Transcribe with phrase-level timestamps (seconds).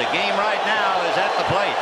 [0.00, 1.76] The game right now is at the plate.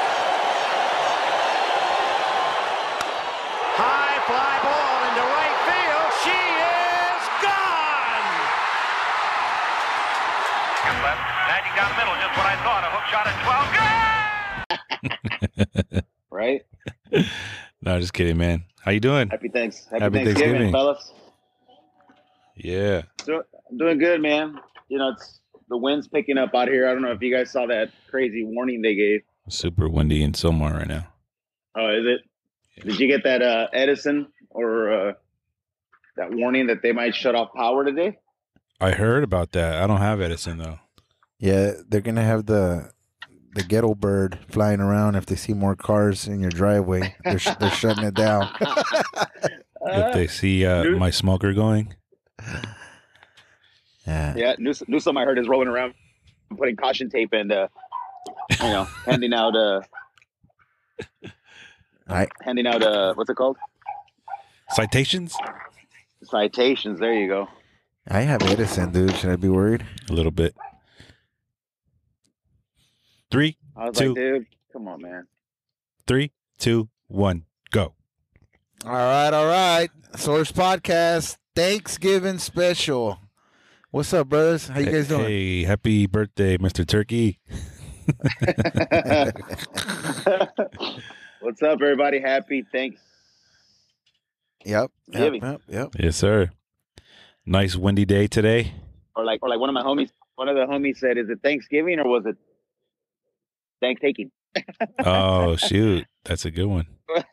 [3.79, 6.11] High fly ball into right field.
[6.27, 8.27] She is gone.
[11.07, 12.83] left, landing down the middle, just what I thought.
[12.83, 13.39] A hook shot at
[15.87, 15.93] 12.
[15.93, 16.05] Good!
[16.31, 16.63] Right?
[17.81, 18.65] No, just kidding, man.
[18.81, 19.29] How you doing?
[19.29, 19.85] Happy thanks.
[19.85, 20.73] Happy, Happy Thanksgiving, Thanksgiving.
[20.73, 21.13] fellas.
[22.57, 23.03] Yeah.
[23.25, 24.59] Do, I'm doing good, man.
[24.89, 25.39] You know, it's
[25.69, 26.89] the wind's picking up out here.
[26.89, 29.21] I don't know if you guys saw that crazy warning they gave.
[29.49, 31.07] Super windy in Sylmar right now.
[31.77, 32.85] Oh, is it?
[32.87, 35.13] Did you get that uh, Edison or uh,
[36.17, 38.19] that warning that they might shut off power today?
[38.81, 39.83] I heard about that.
[39.83, 40.79] I don't have Edison though.
[41.39, 42.93] Yeah, they're gonna have the
[43.55, 47.15] the ghetto bird flying around if they see more cars in your driveway.
[47.25, 48.49] They're sh- they're shutting it down.
[49.87, 51.95] if they see uh, my smoker going.
[54.09, 54.35] Yeah.
[54.37, 55.95] Yeah, Newsom, Newsom I heard is rolling around
[56.57, 57.69] putting caution tape and uh,
[58.51, 59.83] you know handing out uh,
[62.09, 63.59] I handing out uh, what's it called
[64.71, 65.37] Citations?
[66.25, 66.99] citations.
[67.01, 67.49] There you go.
[68.11, 69.15] I have Edison, dude.
[69.17, 69.85] Should I be worried?
[70.11, 70.55] A little bit.
[73.31, 74.09] Three, I was Two.
[74.09, 75.27] like, dude, come on, man.
[76.07, 77.93] three, two, one, go.
[78.87, 79.91] All right, all right.
[80.17, 83.19] Source Podcast Thanksgiving special.
[83.91, 84.69] What's up, brothers?
[84.69, 85.25] How you guys doing?
[85.25, 86.87] Hey, happy birthday, Mr.
[86.87, 87.41] Turkey.
[91.41, 92.21] What's up, everybody?
[92.21, 93.01] Happy thanks.
[94.67, 95.89] Yep, yep, yep, yep.
[95.99, 96.51] Yes, sir.
[97.47, 98.75] Nice windy day today.
[99.17, 101.39] Or like, or like one of my homies, one of the homies said, "Is it
[101.43, 102.37] Thanksgiving or was it
[103.81, 104.31] Thanksgiving?"
[104.99, 106.05] Oh, shoot.
[106.25, 106.87] That's a good one.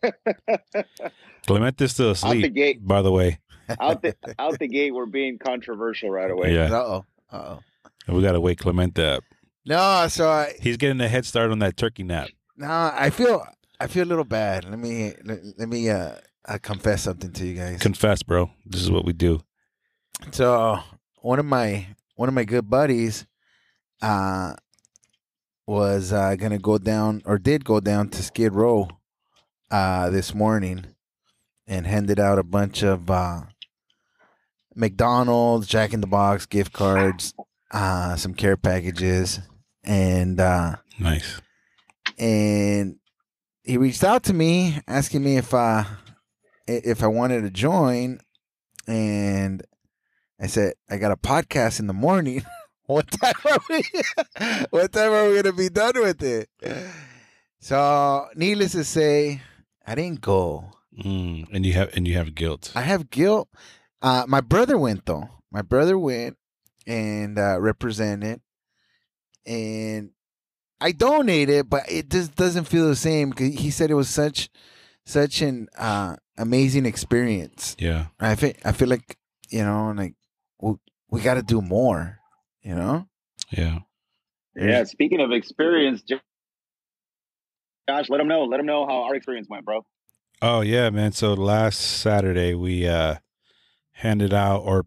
[1.47, 3.39] Clement is still Out the asleep, gate, by the way.
[3.79, 6.53] out the out the gate, we're being controversial right away.
[6.53, 6.71] Yeah.
[6.71, 7.55] Uh oh, uh
[8.07, 8.13] oh.
[8.13, 9.23] We got to wake Clement up.
[9.65, 12.29] No, so I He's getting a head start on that turkey nap.
[12.55, 13.45] no, I feel
[13.79, 14.65] I feel a little bad.
[14.65, 16.15] Let me let, let me uh,
[16.47, 17.81] uh confess something to you guys.
[17.81, 18.51] Confess, bro.
[18.65, 19.41] This is what we do.
[20.31, 20.79] So
[21.21, 23.25] one of my one of my good buddies
[24.01, 24.55] uh
[25.65, 28.87] was uh gonna go down or did go down to Skid Row
[29.71, 30.85] uh this morning
[31.67, 33.41] and handed out a bunch of uh
[34.75, 37.33] McDonald's, Jack in the Box gift cards,
[37.71, 39.39] uh some care packages
[39.83, 41.41] and uh Nice.
[42.17, 42.97] and
[43.63, 45.83] he reached out to me asking me if uh
[46.67, 48.19] if I wanted to join
[48.87, 49.63] and
[50.39, 52.43] I said I got a podcast in the morning.
[52.85, 53.83] what time are we
[54.69, 56.49] what time are we gonna be done with it?
[57.59, 59.41] So needless to say,
[59.87, 60.65] I didn't go.
[61.03, 62.71] Mm, and you have and you have guilt.
[62.75, 63.49] I have guilt.
[64.01, 65.29] Uh my brother went though.
[65.51, 66.37] My brother went
[66.87, 68.41] and uh represented
[69.45, 70.11] and
[70.81, 74.49] I donated, but it just doesn't feel the same because he said it was such
[75.05, 77.75] such an uh amazing experience.
[77.79, 78.07] yeah.
[78.19, 79.17] I feel I feel like
[79.49, 80.15] you know, like
[80.59, 80.73] we,
[81.09, 82.19] we got to do more.
[82.61, 83.07] You know,
[83.51, 83.79] Yeah.
[84.55, 84.83] Yeah.
[84.85, 86.19] Speaking of experience, Jo-
[87.87, 88.45] Josh, let them know.
[88.45, 89.85] Let them know how our experience went, bro.
[90.41, 91.11] Oh yeah, man.
[91.11, 93.15] So last Saturday we uh
[93.99, 94.85] handed out or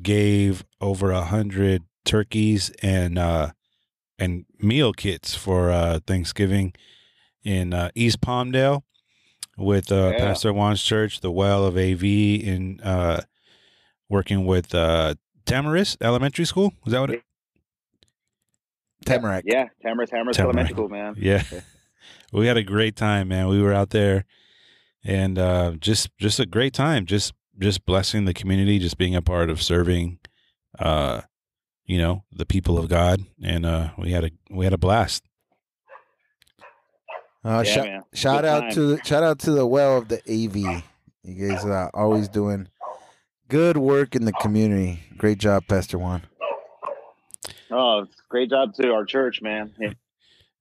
[0.00, 3.50] gave over a hundred turkeys and uh
[4.18, 6.72] and meal kits for uh Thanksgiving
[7.42, 8.82] in uh East Palmdale
[9.56, 10.18] with uh Yeah.
[10.18, 13.22] Pastor Juan's church, the Well of AV in uh
[14.08, 15.14] working with uh
[15.46, 16.72] Tamaris Elementary School.
[16.86, 17.22] Is that what it
[19.06, 19.44] Tamarack.
[19.46, 20.56] Yeah, Tamara's Hammers Tamarack.
[20.56, 21.14] Elementary School, man.
[21.16, 21.42] Yeah.
[22.32, 23.48] we had a great time, man.
[23.48, 24.24] We were out there
[25.02, 27.06] and uh just just a great time.
[27.06, 30.18] Just just blessing the community, just being a part of serving
[30.78, 31.22] uh
[31.84, 35.24] you know, the people of God and uh we had a we had a blast.
[37.44, 38.70] Uh, Yeah, shout shout Good out time.
[38.72, 40.82] to shout out to the well of the AV.
[41.22, 42.68] You guys are always doing
[43.48, 45.00] good work in the community.
[45.16, 46.22] Great job, Pastor Juan.
[47.70, 49.72] Oh, great job to our church, man.
[49.78, 49.92] Yeah,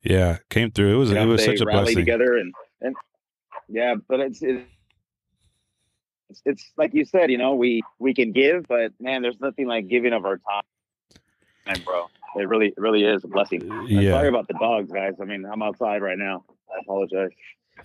[0.03, 0.95] Yeah, came through.
[0.95, 1.97] It was you know, it was they such a rally blessing.
[1.97, 2.95] together and and
[3.67, 4.63] yeah, but it's it's
[6.29, 9.67] it's, it's like you said, you know, we we can give, but man, there's nothing
[9.67, 10.63] like giving of our time,
[11.67, 12.09] man, bro.
[12.35, 13.69] It really it really is a blessing.
[13.71, 14.11] I'm Yeah.
[14.11, 15.13] Sorry about the dogs, guys.
[15.21, 16.43] I mean, I'm outside right now.
[16.73, 17.31] I apologize.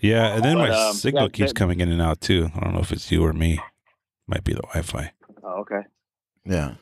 [0.01, 2.51] Yeah, and then But, my um, signal yeah, keeps that- coming in and out too.
[2.55, 3.61] I don't know if it's you or me.
[4.27, 5.13] Might be the Wi-Fi.
[5.43, 5.81] Oh, okay.
[6.45, 6.75] Yeah,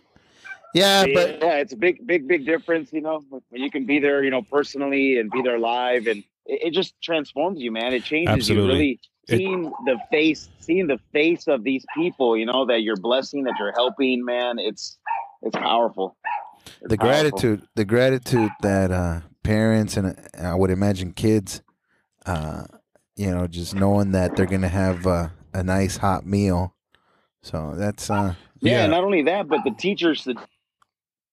[0.75, 3.85] yeah, yeah, but yeah, it's a big, big, big difference, you know, when you can
[3.85, 7.71] be there, you know, personally and be there live, and it, it just transforms you,
[7.71, 7.93] man.
[7.93, 8.65] It changes Absolutely.
[8.67, 8.73] you.
[8.73, 12.97] Really It- seeing the face, seeing the face of these people, you know, that you're
[12.97, 14.59] blessing, that you're helping, man.
[14.59, 14.99] It's
[15.43, 16.17] it's powerful.
[16.83, 16.99] It's the powerful.
[16.99, 21.63] gratitude, the gratitude that uh, parents and uh, I would imagine kids,
[22.27, 22.65] uh,
[23.17, 26.75] you know, just knowing that they're gonna have uh, a nice hot meal.
[27.43, 28.87] So that's uh, Yeah, Yeah.
[28.89, 30.37] not only that, but the teachers, the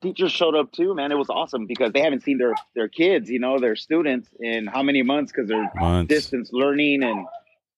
[0.01, 1.11] teachers showed up too, man.
[1.11, 4.67] It was awesome because they haven't seen their their kids, you know, their students in
[4.67, 6.09] how many months because they're Months.
[6.09, 7.25] distance learning and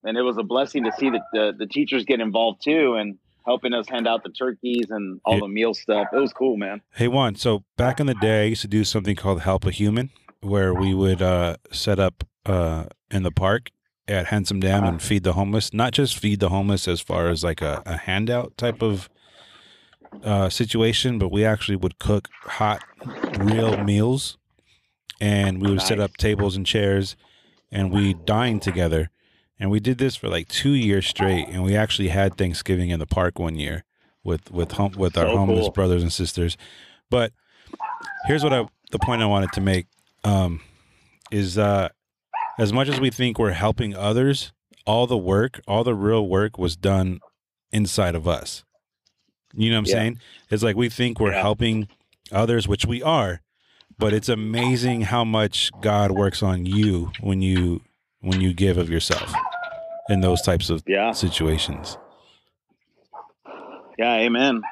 [0.04, 3.18] and it was a blessing to see that the, the teachers get involved too and
[3.44, 6.08] helping us hand out the turkeys and all the meal stuff.
[6.12, 6.80] It was cool, man.
[6.94, 9.70] Hey Juan, so back in the day I used to do something called Help a
[9.70, 10.10] Human
[10.40, 13.70] where we would uh set up uh in the park
[14.08, 15.72] at Hansen Dam and feed the homeless.
[15.72, 19.08] Not just feed the homeless as far as like a, a handout type of
[20.22, 22.82] uh situation, but we actually would cook hot
[23.38, 24.38] real meals
[25.20, 27.16] and we would set up tables and chairs
[27.70, 29.10] and we dine together.
[29.62, 32.98] And we did this for like two years straight and we actually had Thanksgiving in
[32.98, 33.84] the park one year
[34.24, 35.70] with with home with our So homeless cool.
[35.70, 36.56] brothers and sisters.
[37.08, 37.32] But
[38.24, 39.86] here's what I the point I wanted to make
[40.24, 40.62] um,
[41.30, 41.90] is uh,
[42.58, 44.52] as much as we think we're helping others,
[44.84, 47.20] all the work, all the real work was done
[47.70, 48.64] inside of us.
[49.54, 49.92] You know what I'm Yeah.
[49.92, 50.20] saying?
[50.50, 51.40] It's like we think we're Yeah.
[51.42, 51.86] helping
[52.32, 53.42] others, which we are,
[53.96, 57.82] but it's amazing how much God works on you when you
[58.20, 59.36] when you give of yourself
[60.08, 61.12] in those types of Yeah.
[61.12, 61.96] situations.
[63.98, 64.62] Yeah, amen.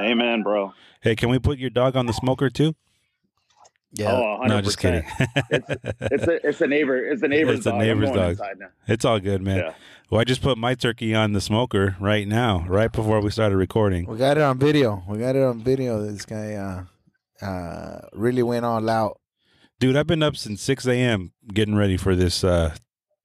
[0.00, 0.72] Amen, bro.
[1.00, 2.74] Hey, can we put your dog on the smoker too?
[3.92, 4.12] yeah.
[4.12, 4.48] Oh, 100%.
[4.48, 5.04] No, just kidding.
[6.00, 6.96] It's a it's a neighbor.
[7.06, 7.80] It's a neighbor's It's a dog.
[7.80, 8.70] I'm neighbor's dog.
[8.86, 9.58] It's all good, man.
[9.58, 9.74] Yeah.
[10.10, 13.56] Well, I just put my turkey on the smoker right now, right before we started
[13.56, 14.06] recording.
[14.06, 15.02] We got it on video.
[15.08, 16.00] We got it on video.
[16.02, 16.84] This guy uh,
[17.44, 19.20] uh, really went all out.
[19.80, 21.32] Dude, I've been up since 6 a.m.
[21.52, 22.74] getting ready for this uh,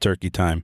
[0.02, 0.64] turkey time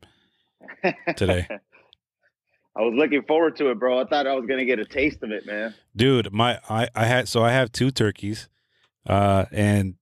[1.16, 1.48] today.
[2.76, 4.00] I was looking forward to it, bro.
[4.00, 5.74] I thought I was gonna get a taste of it, man.
[5.96, 8.48] Dude, my I, I had so I have two turkeys,
[9.06, 9.96] uh, and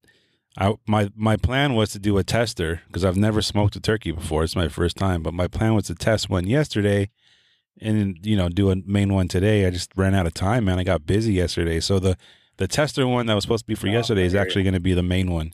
[0.57, 4.12] I my my plan was to do a tester because I've never smoked a turkey
[4.12, 4.44] before.
[4.44, 7.09] It's my first time, but my plan was to test one yesterday,
[7.81, 9.65] and you know do a main one today.
[9.65, 10.77] I just ran out of time, man.
[10.77, 12.18] I got busy yesterday, so the
[12.57, 14.79] the tester one that was supposed to be for Oh, yesterday is actually going to
[14.79, 15.53] be the main one.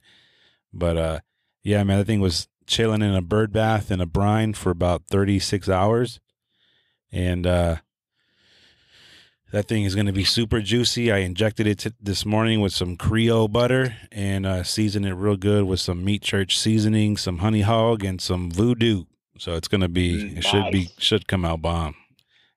[0.73, 1.19] But uh,
[1.63, 5.03] yeah, man, that thing was chilling in a bird bath in a brine for about
[5.07, 6.19] thirty six hours,
[7.11, 7.77] and uh,
[9.51, 11.11] that thing is going to be super juicy.
[11.11, 15.37] I injected it t- this morning with some Creole butter and uh, seasoned it real
[15.37, 19.03] good with some meat church seasoning, some honey hog, and some voodoo.
[19.37, 21.95] So it's going to be, Mm, it should be, should come out bomb.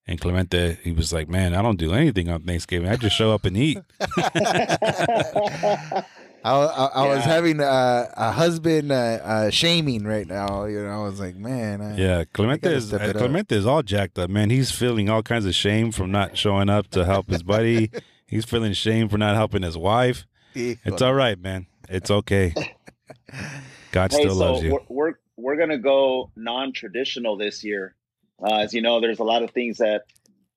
[0.06, 2.88] And Clemente, he was like, "Man, I don't do anything on Thanksgiving.
[2.88, 3.79] I just show up and eat."
[6.46, 7.32] I, I, I was Yeah.
[7.32, 10.64] having a, a husband uh, uh, shaming right now.
[10.66, 13.16] You know, I was like, man, I, Yeah, Clemente gotta is step uh, it up.
[13.16, 14.50] Clemente is all jacked up, man.
[14.50, 17.90] He's feeling all kinds of shame from not showing up to help his buddy.
[18.28, 20.26] He's feeling shame for not helping his wife.
[20.54, 21.66] It's all right, man.
[21.88, 22.54] It's okay.
[23.92, 24.72] God hey, still so loves you.
[24.72, 27.94] we're, we're we're gonna go non-traditional this year.
[28.42, 30.02] Uh, as you know, there's a lot of things that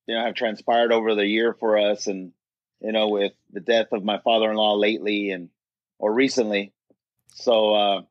[0.07, 2.31] you know have transpired over the year for us, and
[2.81, 5.49] you know, with the death of my father-in-law lately, and
[5.99, 6.73] or recently.
[7.35, 8.01] So uh,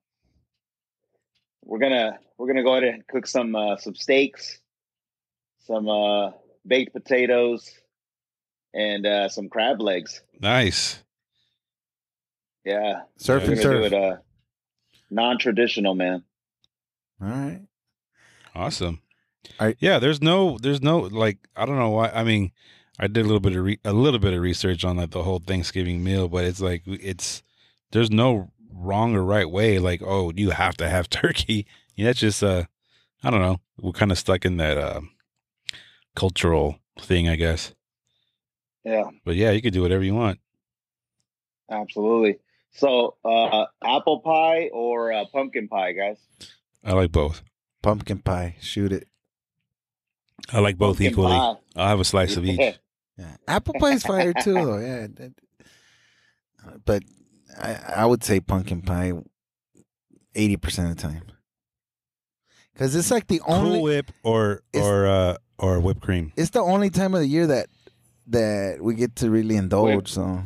[1.65, 4.59] we're gonna we're gonna go ahead and cook some uh, some steaks,
[5.67, 6.31] some uh,
[6.67, 7.71] baked potatoes,
[8.73, 10.23] and uh, some crab legs.
[10.41, 11.03] Nice.
[12.65, 13.93] Yeah, surf Yeah, and surf.
[13.93, 14.17] it uh,
[15.11, 16.23] non-traditional, man.
[17.21, 17.63] All right.
[18.55, 19.01] Awesome.
[19.59, 22.11] I- yeah, there's no, there's no like, I don't know why.
[22.11, 22.53] I mean,
[22.99, 25.23] I did a little bit of re- a little bit of research on like the
[25.23, 27.43] whole Thanksgiving meal, but it's like it's
[27.93, 29.79] there's no wrong or right way.
[29.79, 31.67] Like, oh, you have to have turkey.
[31.95, 32.65] Yeah, that's just uh,
[33.23, 33.61] I don't know.
[33.81, 35.01] We're kind of stuck in that uh,
[36.15, 37.75] cultural thing, I guess.
[38.85, 39.05] Yeah.
[39.25, 40.39] But yeah, you could do whatever you want.
[41.71, 42.39] Absolutely.
[42.73, 46.17] So, uh, apple pie or uh, pumpkin pie, guys?
[46.85, 47.43] I like both.
[47.83, 48.57] Pumpkin pie.
[48.61, 49.09] Shoot it.
[50.53, 51.33] I like both Pumpkin equally.
[51.37, 51.57] pie.
[51.77, 52.59] I'll have a slice of each.
[53.19, 53.37] Yeah.
[53.47, 54.79] Apple pie's fire too, though.
[54.79, 55.07] Yeah.
[56.85, 57.03] But
[57.61, 59.13] I, I would say pumpkin pie
[60.35, 61.23] 80% of the time.
[62.73, 63.79] Because it's like the only.
[63.79, 66.33] Cool Whip or or uh or whipped cream.
[66.37, 67.67] it's the only time of the year that
[68.29, 69.95] that we get to really indulge.
[69.97, 70.09] Whip.
[70.09, 70.43] So,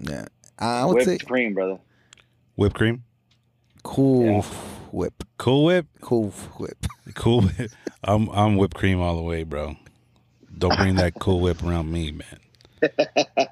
[0.00, 0.26] yeah,
[0.58, 1.78] I would Whipped say cream, brother.
[2.54, 3.02] Whipped cream.
[3.82, 4.42] cool Yeah.
[4.92, 5.86] whip, Cool Whip.
[6.00, 6.76] cool whip.
[7.14, 7.70] Cool Whip.
[8.04, 9.74] I'm I'm whipped cream all the way, bro.
[10.56, 12.38] Don't bring that Cool Whip around me, man.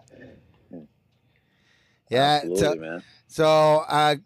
[2.11, 2.41] Yeah.
[2.43, 3.03] Absolutely, So, man.
[3.29, 3.47] so
[3.89, 4.17] uh,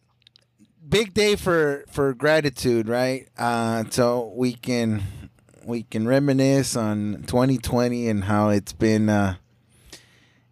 [0.88, 3.28] big day for for gratitude, right?
[3.38, 5.02] Uh, so we can
[5.64, 9.36] we can reminisce on 2020 and how it's been uh,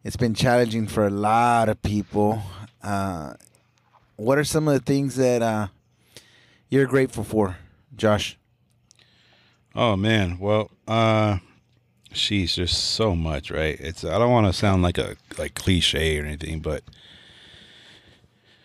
[0.05, 2.43] it's been challenging for a lot of people.
[2.83, 3.35] Uh,
[4.17, 5.69] what are some of the things that uh,
[6.69, 7.57] you're grateful for,
[7.97, 8.37] Josh?
[9.75, 11.39] Oh man, well, uh,
[12.13, 13.79] she's just so much, right?
[13.81, 16.83] It's I don't want to sound like a like cliche or anything, but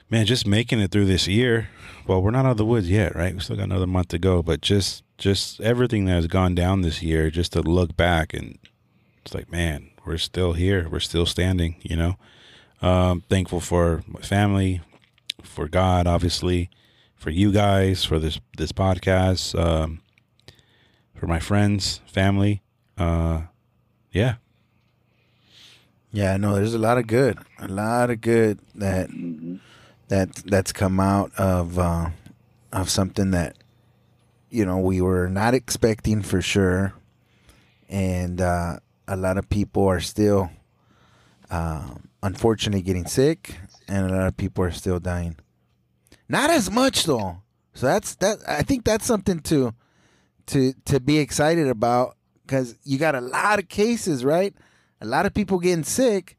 [0.10, 1.70] man, just making it through this year.
[2.06, 3.34] Well, we're not out of the woods yet, right?
[3.34, 6.82] We still got another month to go, but just just everything that has gone down
[6.82, 8.58] this year, just to look back and
[9.26, 12.16] it's like, man, we're still here, we're still standing, you know.
[12.82, 14.82] Um, thankful for my family,
[15.42, 16.70] for God, obviously,
[17.16, 20.02] for you guys, for this this podcast, um,
[21.16, 22.62] for my friends, family.
[22.98, 23.42] Uh,
[24.12, 24.36] yeah,
[26.12, 29.10] Yeah, no, there's a lot of good, a lot of good that
[30.08, 32.10] that that's come out of uh,
[32.72, 33.58] of something that
[34.50, 36.94] you know we were not expecting for sure,
[37.90, 40.50] and uh, a lot of people are still
[41.50, 43.56] um, unfortunately getting sick,
[43.88, 45.36] and a lot of people are still dying.
[46.30, 47.38] Not as much though,
[47.74, 48.40] so that's that.
[48.48, 49.74] I think that's something to
[50.48, 54.54] to to be excited about because you got a lot of cases, right?
[55.02, 56.38] A lot of people getting sick,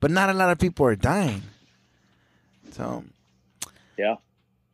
[0.00, 1.42] but not a lot of people are dying.
[2.76, 3.04] So,
[3.96, 4.16] Yeah.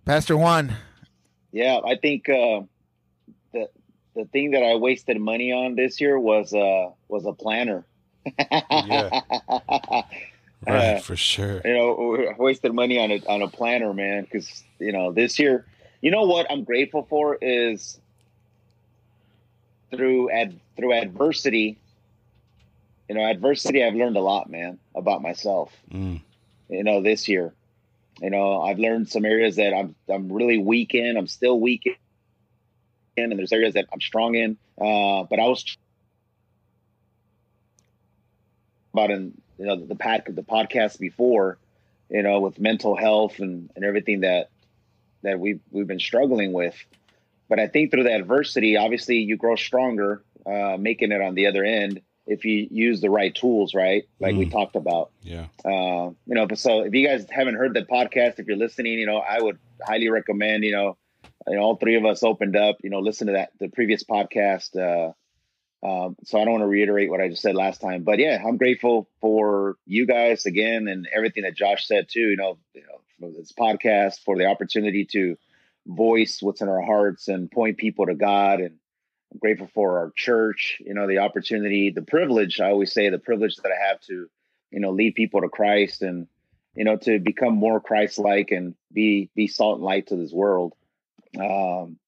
[0.04, 0.74] Pastor Juan,
[1.52, 2.62] Yeah, I think uh,
[3.52, 3.68] the
[4.16, 7.84] the thing that I wasted money on this year was uh was a planner.
[8.26, 9.20] Yeah.
[10.66, 11.60] right, Uh, for sure.
[11.64, 14.24] you know, wasted money on a on a planner, man.
[14.24, 15.64] Because you know, this year,
[16.00, 18.00] you know what I'm grateful for is
[19.92, 21.78] through ad through adversity.
[23.08, 23.84] You know, adversity.
[23.84, 25.70] I've learned a lot, man, about myself.
[25.92, 26.20] Mm,
[26.68, 27.52] you know, this year.
[28.22, 31.16] You know, I've learned some areas that I'm I'm really weak in.
[31.16, 31.86] I'm still weak
[33.16, 34.56] in, and there's areas that I'm strong in.
[34.80, 35.76] Uh, but I was
[38.94, 41.58] about in you know the pad the podcast before,
[42.10, 44.50] you know, with mental health and and everything that
[45.24, 46.76] that we've we've been struggling with.
[47.48, 51.48] But I think through the adversity, obviously, you grow stronger, uh, making it on the
[51.48, 54.04] other end if you use the right tools, right?
[54.20, 54.52] Like we Mm.
[54.52, 55.46] talked about yeah.
[55.64, 58.98] uh, you know, but so if you guys haven't heard the podcast, if you're listening,
[58.98, 60.96] you know, I would highly recommend, you know,
[61.48, 64.04] you know, all three of us opened up, you know, listen to that, the previous
[64.04, 64.76] podcast.
[64.76, 65.12] Uh,
[65.84, 68.40] um, so I don't want to reiterate what I just said last time, but yeah,
[68.46, 72.82] I'm grateful for you guys again and everything that Josh said too, you know, you
[72.82, 75.36] know, for this podcast, for the opportunity to
[75.88, 78.76] voice what's in our hearts and point people to God and
[79.32, 83.18] I'm grateful for our church, you know, the opportunity, the privilege, I always say the
[83.18, 84.28] privilege that I have to,
[84.70, 86.26] you know, lead people to Christ and,
[86.74, 90.74] you know, to become more Christ-like and be, be salt and light to this world.
[91.38, 91.98] Um,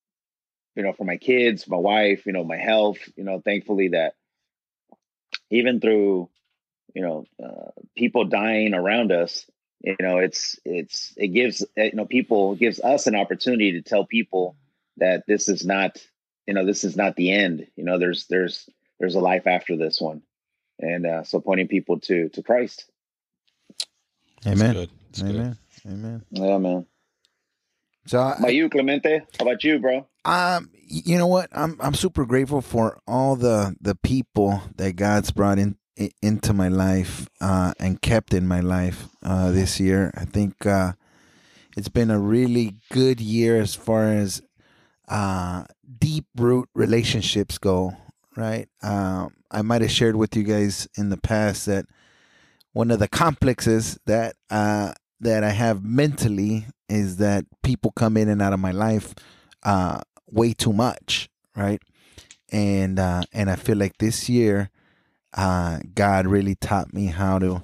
[0.77, 4.15] you know, for my kids, my wife, you know, my health, you know, thankfully that
[5.51, 6.29] even through,
[6.95, 9.47] you know, uh, people dying around us,
[9.81, 14.05] you know, it's, it's, it gives, you know, people, gives us an opportunity to tell
[14.05, 14.57] people
[14.99, 15.97] that this is not,
[16.47, 17.67] you know, this is not the end.
[17.77, 18.69] You know, there's, there's,
[19.01, 20.23] there's a life after this one.
[20.81, 22.91] And uh, so pointing people to, to Christ.
[24.45, 24.91] That's Amen, good.
[25.09, 25.37] That's good.
[25.37, 26.25] Amen, Amen.
[26.31, 26.87] Yeah, man.
[28.07, 29.21] So, How about you, Clemente?
[29.39, 30.09] How about you, bro?
[30.25, 31.49] um, you know what?
[31.53, 36.53] I'm I'm super grateful for all the the people that God's brought in i- into
[36.53, 40.13] my life uh, and kept in my life uh, this year.
[40.17, 40.95] I think uh,
[41.77, 44.43] it's been a really good year as far as
[45.09, 45.65] uh,
[45.99, 47.97] deep root relationships go.
[48.37, 48.69] Right?
[48.83, 51.87] Um, I might have shared with you guys in the past that
[52.73, 58.29] one of the complexes that uh, that I have mentally is that people come in
[58.29, 59.15] and out of my life
[59.63, 60.01] uh,
[60.31, 61.81] way too much, right?
[62.51, 64.71] And uh, and I feel like this year,
[65.35, 67.63] uh, God really taught me how to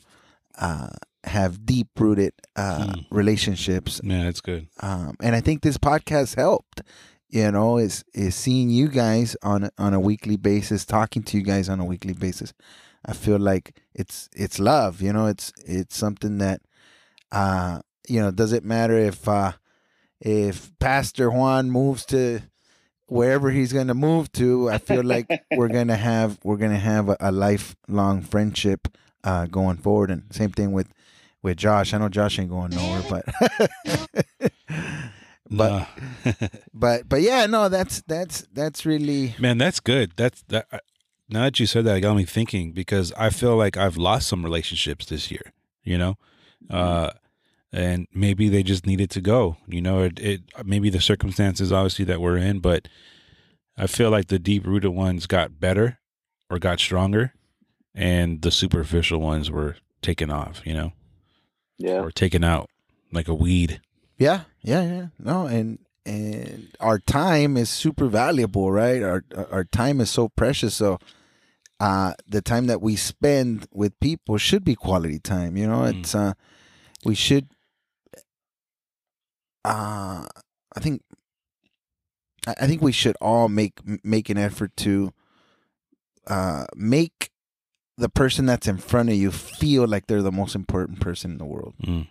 [0.59, 0.91] uh,
[1.25, 3.00] have deep rooted uh, Hmm.
[3.11, 4.69] relationships, Yeah, that's good.
[4.81, 6.83] um, and I think this podcast helped.
[7.31, 11.39] You know, is is seeing you guys on a- on a weekly basis, talking to
[11.39, 12.53] you guys on a weekly basis.
[13.07, 15.01] I feel like it's it's love.
[15.01, 16.61] You know, it's it's something that
[17.33, 19.53] uh you know does it matter if uh
[20.21, 22.41] if Pastor Juan moves to
[23.07, 24.69] wherever he's gonna move to.
[24.69, 28.89] I feel like we're gonna have we're gonna have a, a lifelong friendship
[29.23, 30.11] uh going forward.
[30.11, 30.89] And same thing with
[31.43, 31.95] with Josh.
[31.95, 33.25] I know Josh ain't going nowhere, but
[35.51, 35.87] but Nah.
[36.81, 40.13] but but yeah, no, that's that's that's really Man, that's good.
[40.17, 40.67] That's that.
[41.29, 44.27] Now that you said that, it got me thinking because I feel like I've lost
[44.29, 45.53] some relationships this year.
[45.85, 46.19] You know,
[46.69, 47.11] uh,
[47.73, 49.57] and maybe they just needed to go.
[49.67, 52.89] You know, it, it maybe the circumstances obviously that we're in, but
[53.79, 55.99] I feel like the deep rooted ones got better
[56.51, 57.33] or got stronger,
[57.95, 60.61] and the superficial ones were taken off.
[60.67, 60.93] You know,
[61.79, 62.01] Yeah.
[62.03, 62.69] or taken out
[63.13, 63.81] like a weed.
[64.19, 65.07] Yeah, yeah, yeah.
[65.19, 69.02] No, and and our time is super valuable, right?
[69.02, 70.75] Our our time is so precious.
[70.75, 70.99] So,
[71.78, 75.57] uh, the time that we spend with people should be quality time.
[75.57, 76.00] You know, Mm.
[76.00, 76.33] it's uh,
[77.04, 77.49] we should.
[79.64, 80.26] Uh,
[80.76, 81.02] I think.
[82.47, 85.12] I I think we should all make make an effort to.
[86.26, 87.30] Uh, make
[87.97, 91.38] the person that's in front of you feel like they're the most important person in
[91.38, 91.75] the world.
[91.83, 92.07] Mm.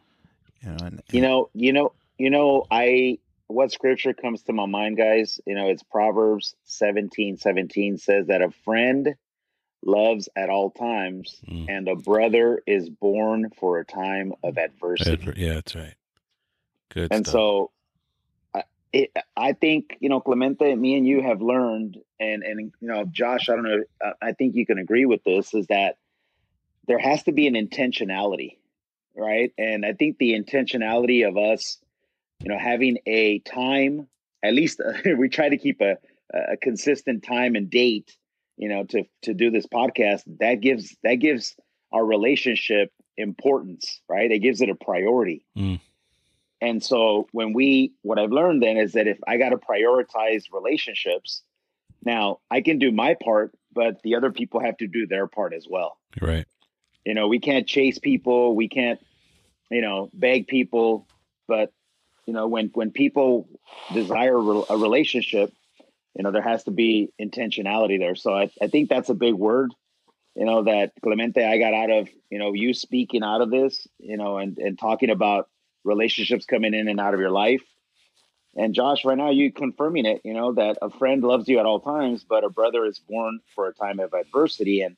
[0.62, 3.18] You know, and, You know, you know, you know, I
[3.50, 8.42] what scripture comes to my mind, guys, you know, it's Proverbs 17, 17 says that
[8.44, 9.16] a friend
[9.84, 11.66] loves at all times, Mm.
[11.70, 15.12] and a brother is born for a time of adversity.
[15.12, 15.96] Adver- Yeah, that's right.
[16.90, 17.32] Good and stuff.
[17.32, 17.72] so
[18.54, 18.64] I-
[18.94, 23.06] it, I think you know Clemente, me and you have learned, and and you know
[23.06, 23.84] Josh, I don't know,
[24.22, 25.98] I think you can agree with this, is that
[26.88, 28.58] there has to be an intentionality,
[29.16, 29.54] right?
[29.58, 31.78] And I think the intentionality of us,
[32.42, 34.08] you know, having a time,
[34.44, 34.82] at least
[35.18, 35.98] we try to keep a
[36.32, 38.16] a consistent time and date,
[38.58, 40.22] you know, to to do this podcast.
[40.40, 41.56] That gives that gives
[41.92, 44.32] our relationship importance, right?
[44.32, 45.46] It gives it a priority.
[45.58, 45.80] Mm.
[46.62, 50.44] And so when we, what I've learned then is that if I got to prioritize
[50.52, 51.42] relationships,
[52.04, 55.54] now I can do my part, but the other people have to do their part
[55.54, 55.98] as well.
[56.22, 56.46] right.
[57.06, 59.00] You know, we can't chase people, we can't,
[59.72, 61.08] you know, beg people,
[61.48, 61.72] but
[62.30, 63.50] you know, when when people
[63.92, 65.52] desire a relationship,
[66.14, 68.14] you know, there has to be intentionality there.
[68.14, 69.74] So I, I think that's a big word,
[70.36, 73.88] you know, that Clemente I got out of, you know, you speaking out of this,
[73.98, 75.50] you know, and and talking about
[75.84, 77.64] relationships coming in and out of your life.
[78.56, 81.66] And Josh, right now you confirming it, you know, that a friend loves you at
[81.66, 84.82] all times, but a brother is born for a time of adversity.
[84.84, 84.98] And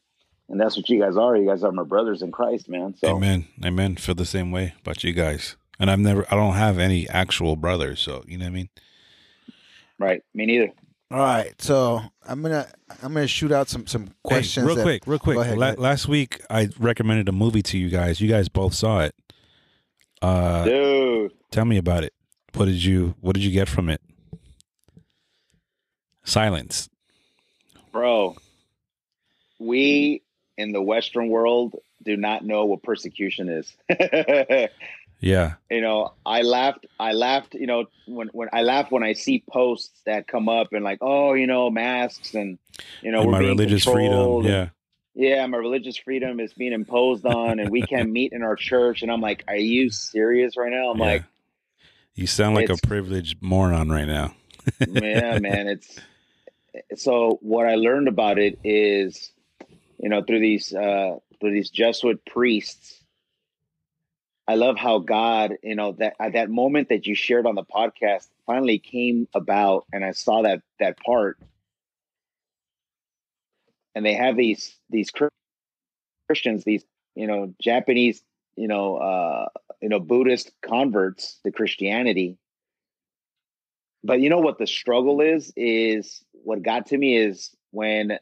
[0.50, 1.38] and that's what you guys are.
[1.38, 2.94] You guys are my brothers in Christ, man.
[2.98, 3.48] So Amen.
[3.64, 3.96] Amen.
[3.96, 5.56] Feel the same way about you guys.
[5.82, 8.00] And I've never, I don't have any actual brothers.
[8.00, 8.70] So, you know what I mean?
[9.98, 10.72] right, me neither.
[11.10, 12.72] All right, so I'm gonna
[13.04, 14.64] I'm gonna shoot out some some questions.
[14.64, 15.38] Hey, real that- quick, real quick.
[15.40, 18.22] Ahead, La- last week, I recommended a movie to you guys.
[18.22, 19.14] You guys both saw it.
[20.22, 21.32] Uh, Dude.
[21.50, 22.14] tell me about it.
[22.54, 24.02] What did you, what did you get from it?
[26.24, 26.90] Silence.
[27.92, 28.38] Bro,
[29.60, 30.22] we
[30.58, 33.76] in the Western world do not know what persecution is.
[35.22, 35.54] Yeah.
[35.70, 36.86] you know, I laughed.
[37.00, 37.54] I laughed.
[37.54, 40.98] You know, when when I laugh when I see posts that come up and like,
[41.02, 42.58] oh, you know, masks and
[43.02, 44.12] you know, And we're my being religious freedom.
[44.12, 44.54] controlled and-
[45.16, 45.36] Yeah.
[45.38, 49.04] yeah, my religious freedom is being imposed on, and we can't meet in our church.
[49.04, 50.90] And I'm like, are you serious right now?
[50.92, 51.06] I'm Yeah.
[51.06, 51.24] like,
[52.16, 54.34] You sound like a privileged moron right now.
[54.88, 56.00] yeah, man, it's
[56.96, 59.32] so what I learned about it is,
[60.00, 62.98] you know, through these uh through these Jesuit priests.
[64.52, 67.64] I love how God, you know, that at that moment that you shared on the
[67.64, 71.40] podcast finally came about, and I saw that that part.
[73.96, 75.10] And they have these these
[76.28, 76.84] Christians, these
[77.16, 78.22] you know Japanese,
[78.58, 79.46] you know, uh,
[79.82, 82.38] you know Buddhist converts to Christianity,
[84.04, 88.20] but you know what the struggle is is what got to me is when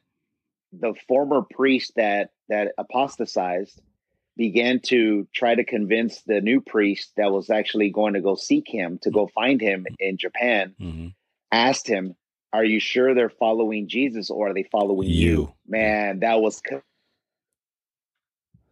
[0.74, 3.82] the former priest that that apostatized
[4.40, 8.64] began to try to convince the new priest that was actually going to go seek
[8.68, 11.08] him to go find him in Japan hmm
[11.52, 12.16] asked him
[12.54, 15.54] are you sure they're following Jesus or are they following you, You.
[15.68, 16.82] man that was co-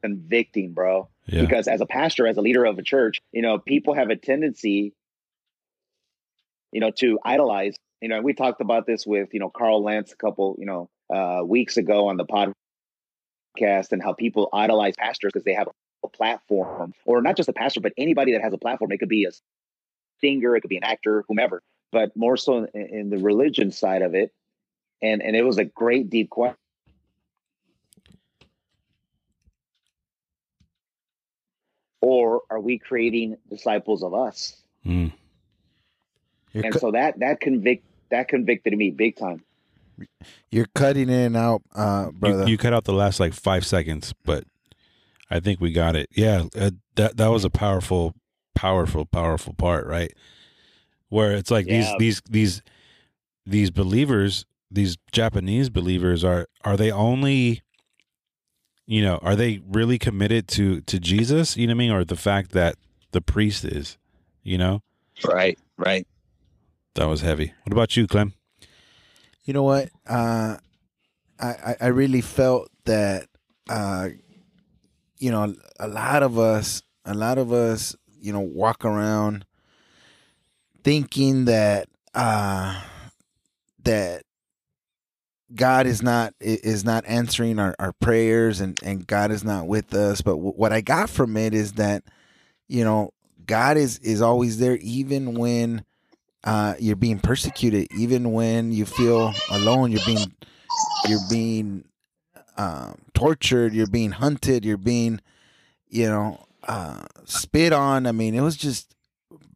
[0.03, 1.41] convicting bro Yeah.
[1.41, 4.15] because as a pastor as a leader of a church you know people have a
[4.15, 4.93] tendency
[6.71, 10.11] you know to idolize you know we talked about this with you know carl Lentz
[10.13, 12.53] a couple you know uh weeks ago on the podcast
[13.61, 15.69] and how people idolize pastors because they have
[16.03, 18.91] a platform or not just a pastor but anybody that has a platform.
[18.91, 19.31] It could be a
[20.21, 24.01] singer it could be an actor whomever but more so in, in the religion side
[24.01, 24.31] of it.
[25.01, 26.57] And and it was a great deep question
[32.01, 34.55] or are we creating disciples of us?
[34.85, 35.11] Mm.
[36.53, 39.43] And cu- so that that convict that convicted me big time
[40.51, 42.47] you're cutting in and out, uh, You, brother.
[42.49, 44.43] you cut out the last like five seconds, but
[45.29, 46.09] I think we got it.
[46.15, 48.13] Yeah, uh, that that was a powerful,
[48.55, 50.13] powerful, powerful part, right?
[51.09, 51.95] Where it's like Yeah.
[51.97, 52.61] these these these
[53.45, 57.61] these believers, these Japanese believers, are are they only,
[58.85, 61.57] you know, are they really committed to to Jesus?
[61.57, 62.75] You know what I mean, or the fact that
[63.11, 63.97] the priest is,
[64.43, 64.81] you know,
[65.25, 66.05] right right
[66.95, 67.53] that was heavy.
[67.63, 68.33] What about you, Clem?
[69.47, 69.89] You know what?
[70.05, 70.57] Uh,
[71.39, 73.27] I, I really felt that
[73.69, 74.09] uh,
[75.17, 79.45] you know a lot of us, a lot of us, you know, walk around
[80.83, 82.81] thinking that uh
[83.83, 84.23] that
[85.55, 89.93] God is not is not answering our, our prayers and and God is not with
[89.93, 92.03] us but w- what I got from it is that
[92.69, 93.11] you know
[93.45, 95.83] God is is always there even when
[96.47, 99.91] uh you're being persecuted even when you feel alone.
[99.91, 100.33] You're being
[101.07, 101.83] you're being
[102.57, 103.73] um, tortured.
[103.73, 104.63] You're being hunted.
[104.65, 105.19] You're being
[105.89, 108.07] you know uh spit on.
[108.07, 108.95] I mean it was just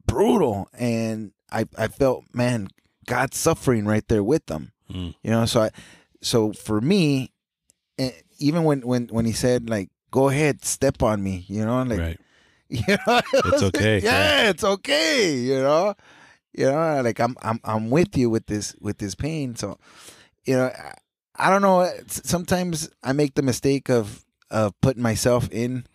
[0.05, 0.67] brutal.
[0.73, 2.67] And i i felt man
[3.07, 4.71] god's suffering right there with them.
[4.91, 5.15] Mm.
[5.23, 5.69] you know so i
[6.21, 7.31] so for me
[7.97, 11.81] eh, even when when when he said like go ahead step on me you know
[11.83, 12.19] like right.
[12.69, 14.49] you know it It's okay, yeah, yeah.
[14.49, 15.95] it's okay you know
[16.53, 19.77] you know like i'm i'm i'm with you with this with this pain so
[20.45, 20.93] you know I,
[21.35, 25.85] I don't know sometimes i make the mistake of of putting myself in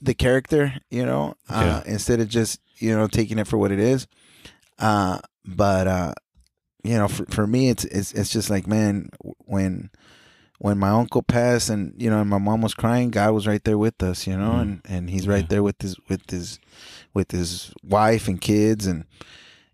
[0.00, 3.78] the character you know uh instead of just you know taking it for what it
[3.78, 4.06] is
[4.78, 6.12] uh but uh
[6.82, 9.08] you know for, for me it's it's it's just like man
[9.46, 9.90] when
[10.58, 13.62] when my uncle passed and you know and my mom was crying god was right
[13.64, 14.60] there with us you know Mhm.
[14.62, 15.46] and and he's right Yeah.
[15.50, 16.58] there with his with his
[17.14, 19.04] with his wife and kids and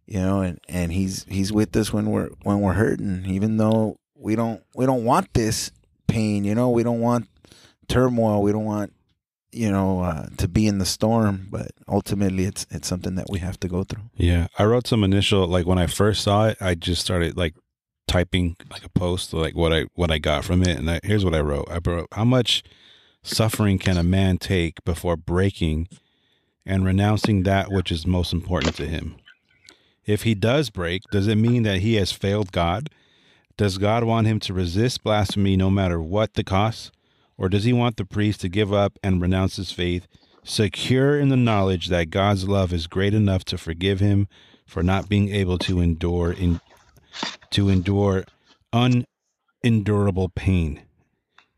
[0.09, 3.99] you know and and he's he's with us when we're when we're hurting even though
[4.15, 5.71] we don't we don't want this
[6.09, 7.29] pain you know we don't want
[7.87, 8.93] turmoil we don't want
[9.53, 13.39] you know uh, to be in the storm but ultimately it's it's something that we
[13.39, 16.59] have to go through Yeah, I wrote some initial like when I first saw it,
[16.61, 17.55] I just started like
[18.07, 21.25] typing like a post like what I what I got from it, and I, here's
[21.25, 21.69] what I wrote.
[21.71, 22.63] I wrote, "How much
[23.23, 25.89] suffering can a man take before breaking
[26.67, 29.17] and renouncing that which is most important to him?
[30.09, 32.89] If he does break, does it mean that he has failed God?
[33.59, 36.91] Does God want him to resist blasphemy no matter what the cost,
[37.37, 40.09] or does he want the priest to give up and renounce his faith?"
[40.45, 44.29] secure in the knowledge that God's love is great enough to forgive him
[44.67, 46.61] for not being able to endure in
[47.51, 48.25] to endure
[48.73, 50.81] unendurable pain.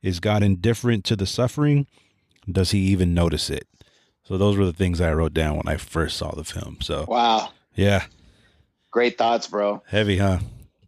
[0.02, 1.86] Is God indifferent to the suffering?
[2.50, 3.68] Does he even notice it?
[4.24, 6.78] So those were the things I wrote down when I first saw the film.
[6.80, 7.50] So Wow.
[7.76, 8.06] yeah,
[8.90, 9.82] Great thoughts, bro.
[9.86, 10.38] heavy, huh?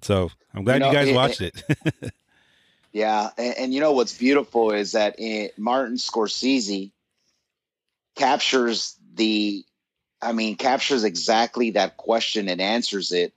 [0.01, 2.13] So I'm glad you, You guys it- watched it.
[2.95, 6.91] Yeah, and, and you know what's beautiful is that it, Martin Scorsese
[8.17, 9.65] captures the,
[10.21, 13.33] I mean, captures exactly that question and answers it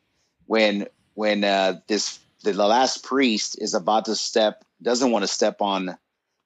[0.46, 5.28] when when uh, this the, the last priest is about to step doesn't want to
[5.28, 5.98] step on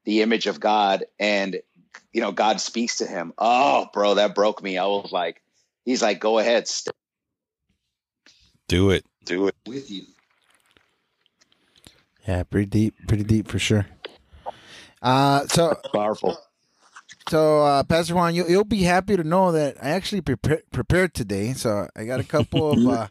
[0.05, 1.59] the image of God and
[2.13, 3.33] you know God speaks to him.
[3.37, 4.77] Oh, bro, that broke me.
[4.77, 5.41] I was like,
[5.83, 6.95] he's like, go ahead, step
[8.69, 9.03] Do it.
[9.25, 10.03] do it with you.
[12.27, 13.85] yeah pretty deep pretty deep for sure
[15.01, 16.37] uh so Powerful.
[17.29, 21.13] So, uh, Pastor Juan, you, you'll be happy to know that I actually prepare, prepared
[21.13, 21.53] today.
[21.53, 23.07] So, I got a couple of uh,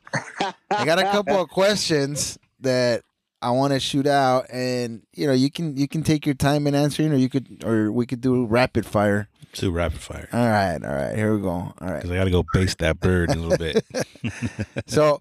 [0.71, 3.03] I got a couple of questions that
[3.41, 6.67] I want to shoot out, and you know, you can you can take your time
[6.67, 9.29] in answering, or you could, or we could do rapid fire.
[9.45, 10.29] Let's do rapid fire.
[10.33, 11.51] All right, all right, here we go.
[11.51, 11.97] All right.
[11.97, 13.85] Because I got to go baste that bird in a little bit.
[14.89, 15.21] So,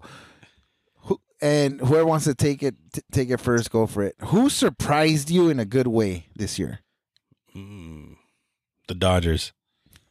[1.40, 3.70] and whoever wants to take it, t- take it first.
[3.70, 4.14] Go for it.
[4.26, 6.80] Who surprised you in a good way this year?
[7.56, 8.16] Mm,
[8.86, 9.52] the Dodgers.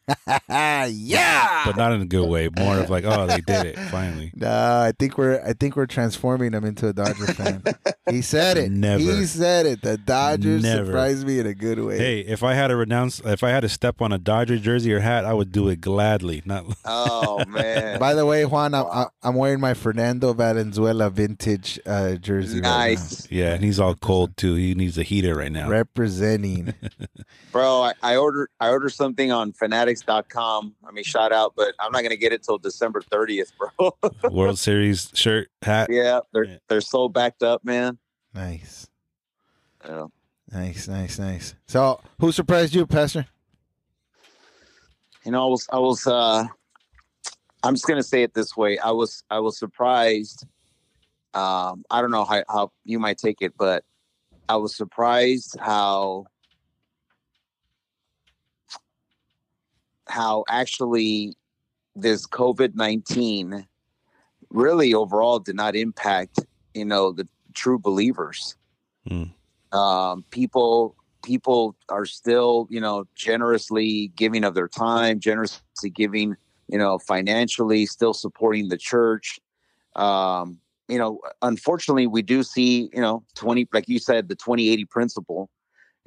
[0.50, 1.64] yeah.
[1.66, 2.50] but not in a good way.
[2.58, 4.32] More of like, oh, they did it finally.
[4.38, 7.64] No, I think we're I think we're transforming him into a Dodger fan.
[8.10, 8.72] he said it.
[8.72, 9.02] Never.
[9.02, 9.82] He said it.
[9.82, 10.86] The Dodgers Never.
[10.86, 11.98] surprised me in a good way.
[11.98, 14.94] Hey, if I had to renounce, if I had to step on a Dodger jersey
[14.94, 16.44] or hat, I would do it gladly.
[16.46, 18.00] Not Oh man.
[18.00, 22.62] By the way, Juan, I'm, I'm- I'm wearing my Fernando Valenzuela vintage uh, jersey.
[22.62, 23.30] nice.
[23.32, 24.56] yeah, and he's all cold too.
[24.56, 25.66] He needs a heater right Right now.
[25.66, 25.70] now.
[25.70, 26.74] Representing.
[27.52, 29.54] Bro, I, I ordered I ordered something on
[30.04, 30.76] fanatics.com.
[30.88, 33.98] I mean, shout out, but I'm not gonna get it till December 30th, bro.
[34.32, 35.90] World Series shirt, hat.
[35.92, 36.58] yeah, they're Yeah.
[36.68, 37.98] they're so backed up, man.
[38.34, 38.88] nice.
[39.86, 40.08] Yeah.
[40.52, 41.56] Nice, nice, nice.
[41.68, 43.28] So, who surprised you, Pastor?
[45.26, 46.46] You know, I was I was uh
[47.64, 48.78] I'm just gonna say it this way.
[48.80, 50.46] I was I was surprised.
[51.34, 53.84] Um, I don't know how, how you might take it, but
[54.50, 56.26] I was surprised how
[60.10, 61.34] how actually
[61.96, 63.68] this COVID nineteen
[64.50, 66.40] really overall did not impact,
[66.74, 68.56] you know, the true believers.
[69.08, 69.24] Hmm.
[69.78, 76.36] Um, people people are still, you know, generously giving of their time, generously giving,
[76.70, 79.40] you know, financially, still supporting the church.
[79.96, 84.86] Um, you know, unfortunately, we do see, you know, 20, like you said, the 2080
[84.86, 85.50] principle,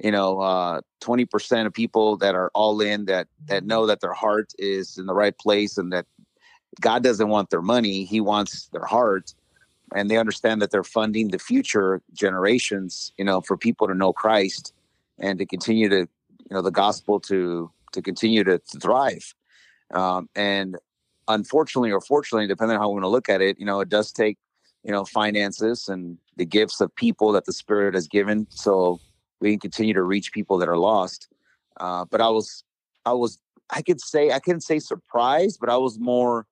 [0.03, 4.13] you know, uh, 20% of people that are all in that, that know that their
[4.13, 6.05] heart is in the right place and that,
[6.79, 9.33] God doesn't want their money; He wants their heart,
[9.93, 13.11] and they understand that they're funding the future generations.
[13.17, 14.73] You know, for people to know Christ
[15.19, 16.07] and to continue to, you
[16.51, 19.35] know, the gospel to to continue to, to thrive.
[19.93, 20.77] Um, and
[21.27, 23.89] unfortunately, or fortunately, depending on how we want to look at it, you know, it
[23.89, 24.37] does take
[24.85, 29.01] you know finances and the gifts of people that the Spirit has given, so
[29.41, 31.27] we can continue to reach people that are lost.
[31.77, 32.63] Uh, but I was,
[33.05, 36.45] I was, I could say, I couldn't say surprised, but I was more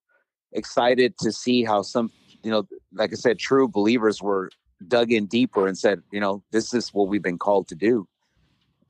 [0.52, 2.12] excited to see how some,
[2.44, 4.50] you know, like I said, true believers were
[4.88, 8.08] dug in deeper and said, you know, this is what we've been called to do.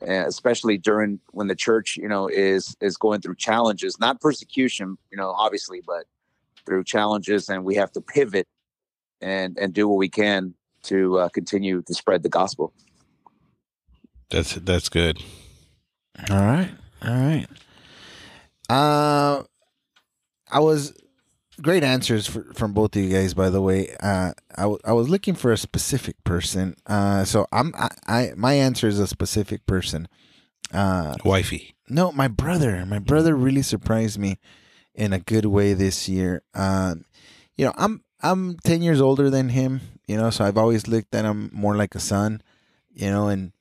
[0.02, 4.98] Uh, especially during when the church, you know, is is going through challenges, not persecution,
[5.12, 6.06] you know, obviously, but
[6.66, 8.48] through challenges, and we have to pivot
[9.20, 12.72] and and do what we can to uh, continue to spread the gospel.
[14.30, 15.22] That's that's good.
[16.30, 16.70] All right.
[17.04, 17.48] All right.
[18.70, 19.44] Uh,
[20.52, 20.94] I was
[21.62, 23.34] great answers for, from both of you guys.
[23.34, 26.76] By the way, uh, I, w- I was looking for a specific person.
[26.86, 30.08] Uh, so I'm I, I my answer is a specific person.
[30.72, 31.76] Uh, Wifey.
[31.88, 32.86] no, my brother.
[32.86, 34.38] My brother really surprised me
[34.94, 36.44] in a good way this year.
[36.54, 37.06] Um,
[37.58, 39.82] you know, I'm I'm ten years older than him.
[40.08, 42.42] You know, so I've always looked at him more like a son.
[42.92, 43.54] You know, and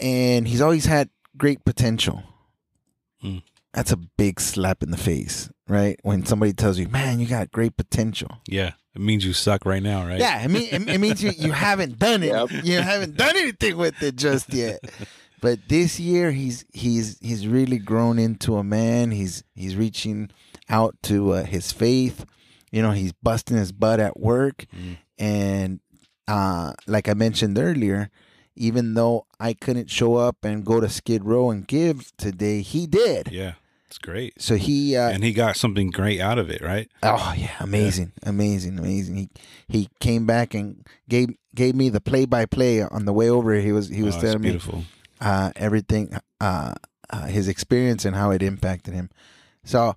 [0.00, 2.22] and he's always had great potential.
[3.20, 3.38] Hmm.
[3.74, 5.98] That's a big slap in the face, right?
[6.02, 8.72] When somebody tells you, "Man, you got great potential." Yeah.
[8.94, 10.18] It means you suck right now, right?
[10.18, 12.28] Yeah, I mean, it, it means you, you haven't done it.
[12.32, 12.64] Yep.
[12.64, 14.80] You haven't done anything with it just yet.
[15.40, 19.12] But this year, he's he's he's really grown into a man.
[19.12, 20.30] He's he's reaching
[20.68, 22.24] out to uh, his faith.
[22.72, 24.96] You know, he's busting his butt at work, Mm.
[25.18, 25.80] and
[26.26, 28.10] uh, like I mentioned earlier,
[28.58, 32.86] even though I couldn't show up and go to Skid Row and give today, he
[32.86, 33.30] did.
[33.32, 33.54] Yeah.
[33.86, 34.34] It's great.
[34.42, 36.90] So he uh, And he got something great out of it, right?
[37.02, 39.16] Oh yeah, amazing, amazing, amazing.
[39.16, 39.28] He
[39.66, 43.54] he came back and gave gave me the play by play on the way over.
[43.54, 44.60] He was he was Oh, telling me
[45.22, 46.74] uh, everything, uh,
[47.08, 49.08] uh, his experience and how it impacted him.
[49.64, 49.96] So,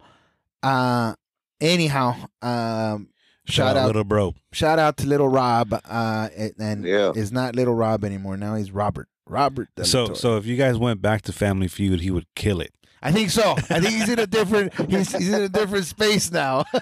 [0.64, 1.16] uh,
[1.60, 3.10] anyhow, um,
[3.52, 4.34] shout, out, little bro.
[4.52, 5.74] shout out to little Rob.
[5.74, 7.12] Uh, and- and Yeah.
[7.16, 8.38] it's not little Rob anymore.
[8.38, 9.08] Now he's Robert.
[9.28, 9.70] Robert.
[9.76, 10.16] Del So Toro.
[10.16, 12.74] so if you guys went back to Family Feud, he would kill it.
[13.04, 13.54] I think so.
[13.72, 16.66] I think he's in a different he's, he's in a different space now.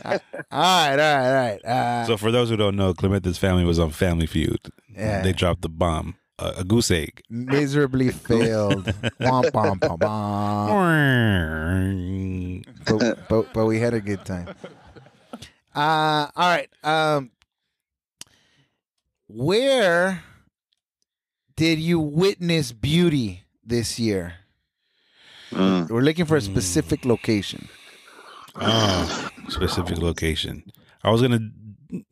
[0.00, 0.58] right, all
[0.98, 1.64] right, all right.
[1.64, 4.58] Uh, So for those who don't know, Clemente's family was on Family Feud.
[4.92, 5.22] Yeah.
[5.22, 7.22] They dropped the bomb, uh, a goose egg.
[7.30, 8.84] miserably failed.
[9.20, 10.70] Womp, womp, womp, womp.
[12.86, 14.48] But, but but we had a good time.
[15.74, 16.68] Uh, all right.
[16.84, 17.30] Um,
[19.26, 20.22] where
[21.56, 24.34] did you witness beauty this year?
[25.50, 25.88] Mm.
[25.90, 27.68] We're looking for a specific location.
[28.56, 30.62] Oh, specific location.
[31.02, 31.50] I was gonna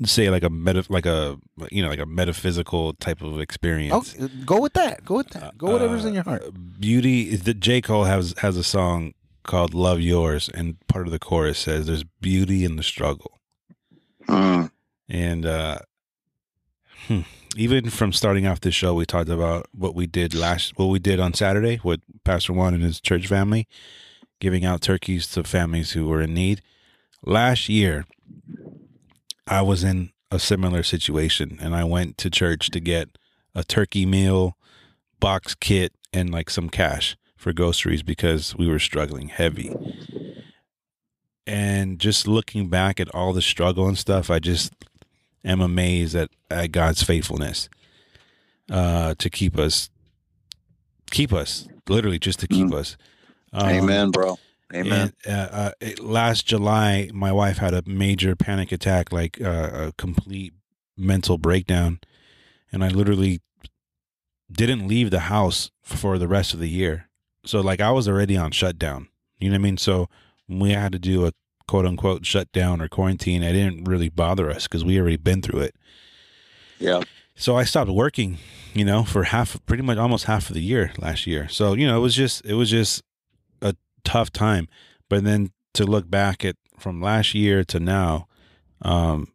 [0.05, 1.39] say like a meta, like a
[1.71, 4.15] you know, like a metaphysical type of Oh, experience.
[4.45, 5.05] go with that.
[5.05, 5.57] Go with that.
[5.59, 6.43] Go whatever's in your heart.
[6.47, 11.07] Uh, Beauty is that J Cole has has a song called "Love Yours," and part
[11.07, 13.41] of the chorus says, "There's beauty in the struggle."
[14.29, 14.71] Mm.
[15.09, 15.79] And uh,
[17.09, 17.21] hmm,
[17.57, 20.99] even from starting off this show, we talked about what we did last, what we
[20.99, 23.67] did on Saturday with Pastor Juan and his church family,
[24.41, 26.63] giving out turkeys to families who were in need.
[27.25, 28.07] Last year,
[29.47, 33.19] I was in a similar situation, and I went to church to get
[33.55, 34.57] a turkey meal,
[35.21, 39.75] box kit, and like some cash for groceries because we were struggling heavy
[41.47, 44.73] and just looking back at all the struggle and stuff, I just
[45.45, 47.69] am amazed at, at God's faithfulness
[48.71, 49.91] uh, to keep us,
[51.11, 52.97] keep us, literally just to keep us.
[53.53, 54.39] Um, Amen, bro.
[54.75, 55.13] Amen.
[55.27, 59.93] and, uh, uh, last July, my wife had a major panic attack, like uh, a
[59.99, 60.55] complete
[60.97, 62.01] mental breakdown,
[62.71, 63.41] and I literally
[64.51, 67.09] didn't leave the house for the rest of the year.
[67.45, 69.09] So, like, I was already on shutdown.
[69.39, 69.77] You know what I mean?
[69.77, 70.09] So,
[70.47, 71.33] when we had to do a
[71.67, 75.61] quote unquote shutdown or quarantine, it didn't really bother us because we already been through
[75.61, 75.75] it.
[76.79, 77.03] yeah.
[77.35, 78.37] So I stopped working,
[78.75, 81.49] you know, for half, pretty much almost half of the year last year.
[81.49, 83.03] So you know, it was just, it was just
[84.05, 84.69] tough time.
[85.09, 88.27] But then to look back at from last year to now,
[88.83, 89.33] um,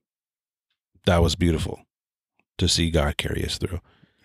[1.06, 1.82] that was beautiful
[2.58, 3.80] to see God carry us through.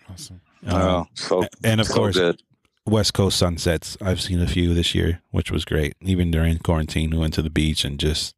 [0.09, 0.41] Awesome.
[0.65, 2.41] Um, oh, so and of so course, good.
[2.85, 3.97] West Coast sunsets.
[4.01, 5.95] I've seen a few this year, which was great.
[6.01, 8.35] Even during quarantine, we went to the beach and just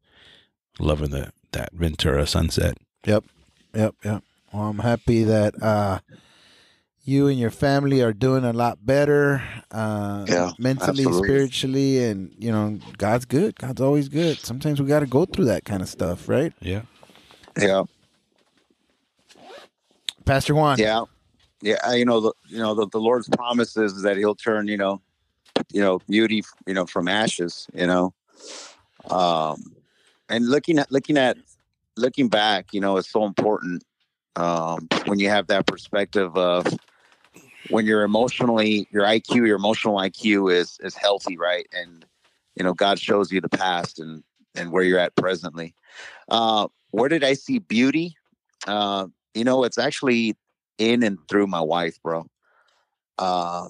[0.78, 2.76] loving the that Ventura sunset.
[3.06, 3.24] Yep.
[3.74, 3.94] Yep.
[4.04, 4.24] Yep.
[4.52, 6.00] Well, I'm happy that uh,
[7.06, 11.28] you and your family are doing a lot better, uh, Yeah, mentally, absolutely.
[11.28, 13.56] spiritually, and you know, God's good.
[13.58, 14.44] God's always good.
[14.44, 16.82] Sometimes we got to go through that kind of stuff, right, Yeah.
[17.58, 17.84] Yeah,
[20.24, 20.78] Pastor Juan?
[20.78, 21.04] yeah,
[21.62, 21.92] yeah.
[21.94, 25.00] You know, the, you know, the, the Lord's promises is that He'll turn, you know,
[25.72, 27.66] you know, beauty, you know, from ashes.
[27.72, 28.14] You know,
[29.10, 29.62] um,
[30.28, 31.38] and looking at looking at
[31.96, 33.84] looking back, you know, is so important
[34.36, 36.66] um, when you have that perspective of
[37.70, 41.66] when you're emotionally, your IQ, your emotional IQ is is healthy, right?
[41.72, 42.04] And
[42.54, 44.22] you know, God shows you the past and
[44.54, 45.74] and where you're at presently.
[46.28, 48.16] Uh, where did I see beauty?
[48.66, 50.34] Uh, you know, it's actually
[50.78, 52.26] in and through my wife, bro.
[53.18, 53.68] Uh,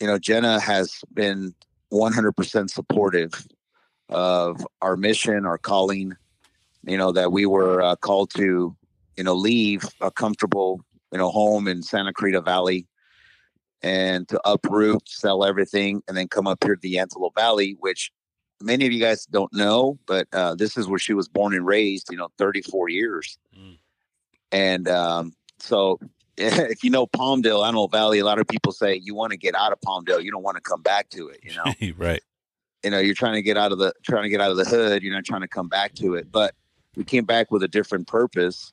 [0.00, 1.54] you know, Jenna has been
[1.92, 3.46] 100% supportive
[4.08, 6.14] of our mission, our calling.
[6.84, 8.74] You know that we were uh, called to,
[9.16, 10.80] you know, leave a comfortable,
[11.12, 12.86] you know, home in Santa Cruz Valley,
[13.82, 18.10] and to uproot, sell everything, and then come up here to the Antelope Valley, which
[18.62, 21.64] many of you guys don't know, but uh, this is where she was born and
[21.66, 22.08] raised.
[22.10, 23.78] You know, 34 years, Mm.
[24.52, 25.98] and um, so
[26.36, 29.54] if you know Palmdale, Antelope Valley, a lot of people say you want to get
[29.54, 31.40] out of Palmdale, you don't want to come back to it.
[31.42, 32.22] You know right.
[32.84, 34.64] you know you're trying to get out of the trying to get out of the
[34.64, 36.54] hood you're not trying to come back to it but
[36.96, 38.72] we came back with a different purpose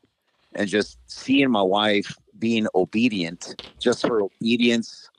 [0.56, 5.10] and just seeing my wife being obedient just her obedience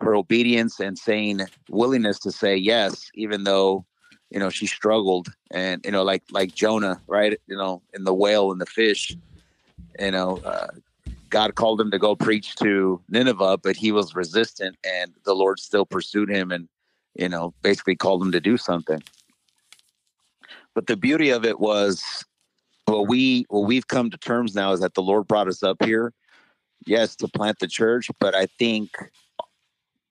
[0.00, 3.84] her obedience and saying willingness to say yes even though
[4.30, 8.14] you know she struggled and you know like like jonah right you know in the
[8.14, 9.16] whale and the fish
[9.98, 10.68] you know uh,
[11.28, 15.58] god called him to go preach to nineveh but he was resistant and the lord
[15.58, 16.68] still pursued him and
[17.18, 19.02] you know, basically called him to do something.
[20.74, 22.24] But the beauty of it was
[22.88, 25.82] what we what we've come to terms now is that the Lord brought us up
[25.82, 26.12] here,
[26.86, 28.90] yes, to plant the church, but I think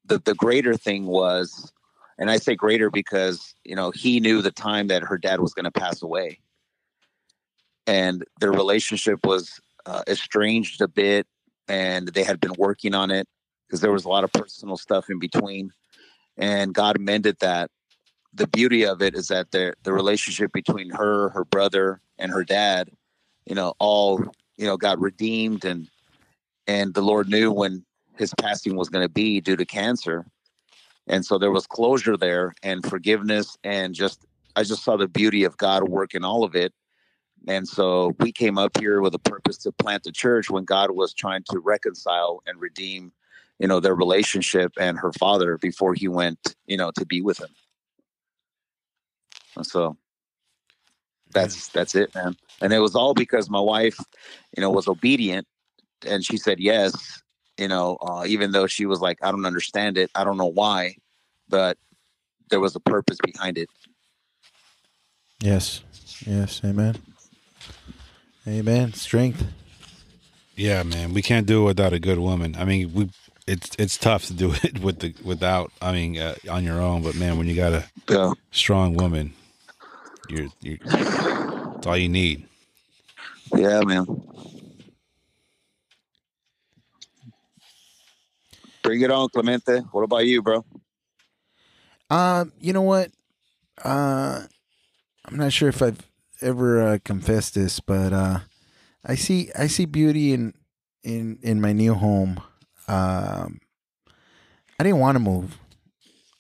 [0.06, 1.72] the the greater thing was,
[2.18, 5.54] and I say greater because you know he knew the time that her dad was
[5.54, 6.40] going to pass away,
[7.86, 11.28] and their relationship was uh, estranged a bit,
[11.68, 13.28] and they had been working on it
[13.68, 15.72] because there was a lot of personal stuff in between
[16.38, 17.72] and God mended that.
[18.38, 22.44] The beauty of it is that the the relationship between her, her brother, and her
[22.44, 22.92] dad,
[23.48, 24.24] you know, all
[24.58, 25.88] you know, got redeemed, and
[26.68, 27.84] and the Lord knew when
[28.16, 30.28] his passing was going to be due to cancer,
[31.08, 34.24] and so there was closure there and forgiveness, and just
[34.56, 36.74] I just saw the beauty of God working all of it.
[37.48, 40.92] And so we came up here with a purpose to plant the church when God
[40.92, 43.14] was trying to reconcile and redeem
[43.58, 47.40] you know their relationship and her father before he went you know to be with
[47.40, 47.50] him
[49.58, 49.98] And so
[51.32, 53.98] that's that's it man and it was all because my wife
[54.56, 55.46] you know was obedient
[56.06, 57.22] and she said yes
[57.58, 60.46] you know uh, even though she was like i don't understand it i don't know
[60.46, 60.96] why
[61.50, 61.78] but
[62.50, 63.70] there was a purpose behind it
[65.42, 65.82] Yes.
[66.26, 66.62] Yes.
[66.64, 66.96] Amen.
[68.48, 68.94] Amen.
[68.94, 69.46] Strength.
[70.56, 71.14] Yeah, man.
[71.14, 72.56] We can't do it without a good woman.
[72.58, 73.10] I mean, we
[73.46, 75.72] it's it's tough to do it with the without.
[75.82, 77.04] I mean, uh, on your own.
[77.04, 79.34] But man, when you got a yeah strong woman,
[80.30, 82.46] you're you're it's all you need.
[83.56, 84.06] yeah man
[88.84, 90.64] bring it on clemente what about you bro
[92.10, 93.12] Um, you know what?
[93.84, 94.44] Uh,
[95.26, 96.00] I'm not sure if I've
[96.42, 98.40] ever uh, confessed this, but uh,
[99.04, 100.54] I see I see beauty in
[101.04, 102.40] in in my new home.
[102.88, 103.60] Um,
[104.80, 105.58] I didn't want to move.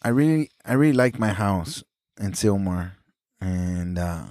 [0.02, 1.84] I really I really like my house
[2.18, 2.94] in Sylmar,
[3.42, 4.24] and uh,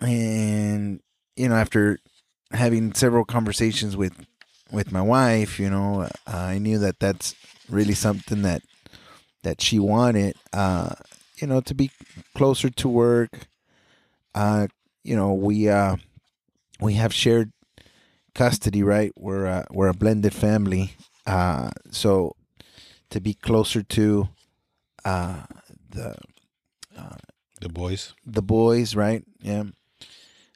[0.00, 1.00] and
[1.36, 1.98] you know after
[2.52, 4.26] having several conversations with
[4.72, 7.34] with my wife, you know, uh, I knew that that's
[7.68, 8.62] really something that
[9.42, 10.94] that she wanted, uh,
[11.38, 11.90] you know, to be
[12.34, 13.48] closer to work.
[14.34, 14.68] Uh,
[15.04, 15.96] you know, we uh,
[16.80, 17.52] we have shared
[18.34, 19.12] custody, right?
[19.16, 20.92] We're uh, we're a blended family,
[21.26, 22.36] uh, so
[23.10, 24.28] to be closer to
[25.04, 25.44] uh,
[25.90, 26.16] the
[27.60, 28.14] The boys.
[28.26, 29.24] the boys, right?
[29.40, 29.64] Yeah.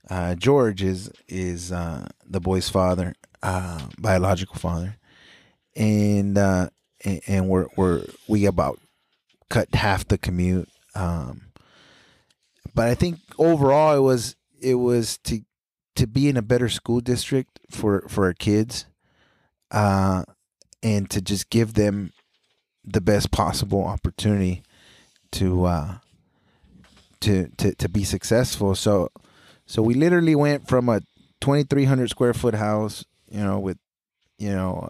[0.09, 4.99] Uh, George is is uh, the boy's father, uh, biological father,
[5.77, 6.69] and uh,
[7.05, 8.79] and, and we're we're we about
[9.49, 10.69] cut half the commute.
[10.95, 11.53] Um,
[12.75, 15.41] but I think overall it was it was to
[15.97, 18.87] to be in a better school district for for our kids,
[19.71, 20.25] uh,
[20.83, 22.13] and to just give them
[22.85, 24.63] the best possible opportunity
[25.33, 25.95] to uh,
[27.21, 28.75] to to to be successful.
[28.75, 29.11] So
[29.67, 31.01] so we literally went from a
[31.41, 33.05] twenty three hundred square foot house.
[33.31, 33.79] You know, with
[34.39, 34.89] you know,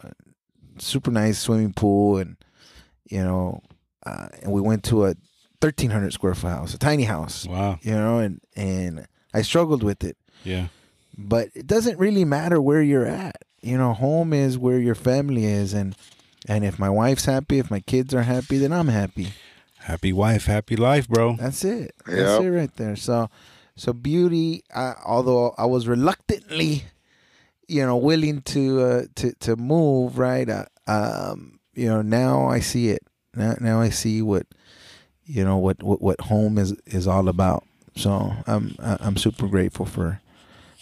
[0.79, 2.37] super nice swimming pool, and
[3.11, 3.61] you know,
[4.07, 5.15] uh, and we went to a
[5.61, 7.47] thirteen hundred square foot house, a tiny house.
[7.47, 7.79] Wow.
[7.83, 10.69] You know, and and I struggled with it, Yeah.
[11.19, 13.37] but it doesn't really matter where you're at.
[13.61, 15.95] You know, home is where your family is, and
[16.49, 19.35] and if my wife's happy, if my kids are happy, then I'm happy.
[19.81, 21.37] Happy wife, happy life, bro.
[21.37, 21.95] That's it.
[22.07, 22.97] That's it right there.
[22.97, 23.31] So,
[23.77, 24.63] so beauty.
[24.73, 26.85] Uh, although I was reluctantly,
[27.67, 30.49] you know, willing to uh, to to move, right?
[30.49, 33.03] Uh, um, you know, now I see it.
[33.35, 34.47] Now, now I see what,
[35.25, 37.65] you know, what what, what home is is all about.
[37.97, 40.21] So I'm I'm super grateful for,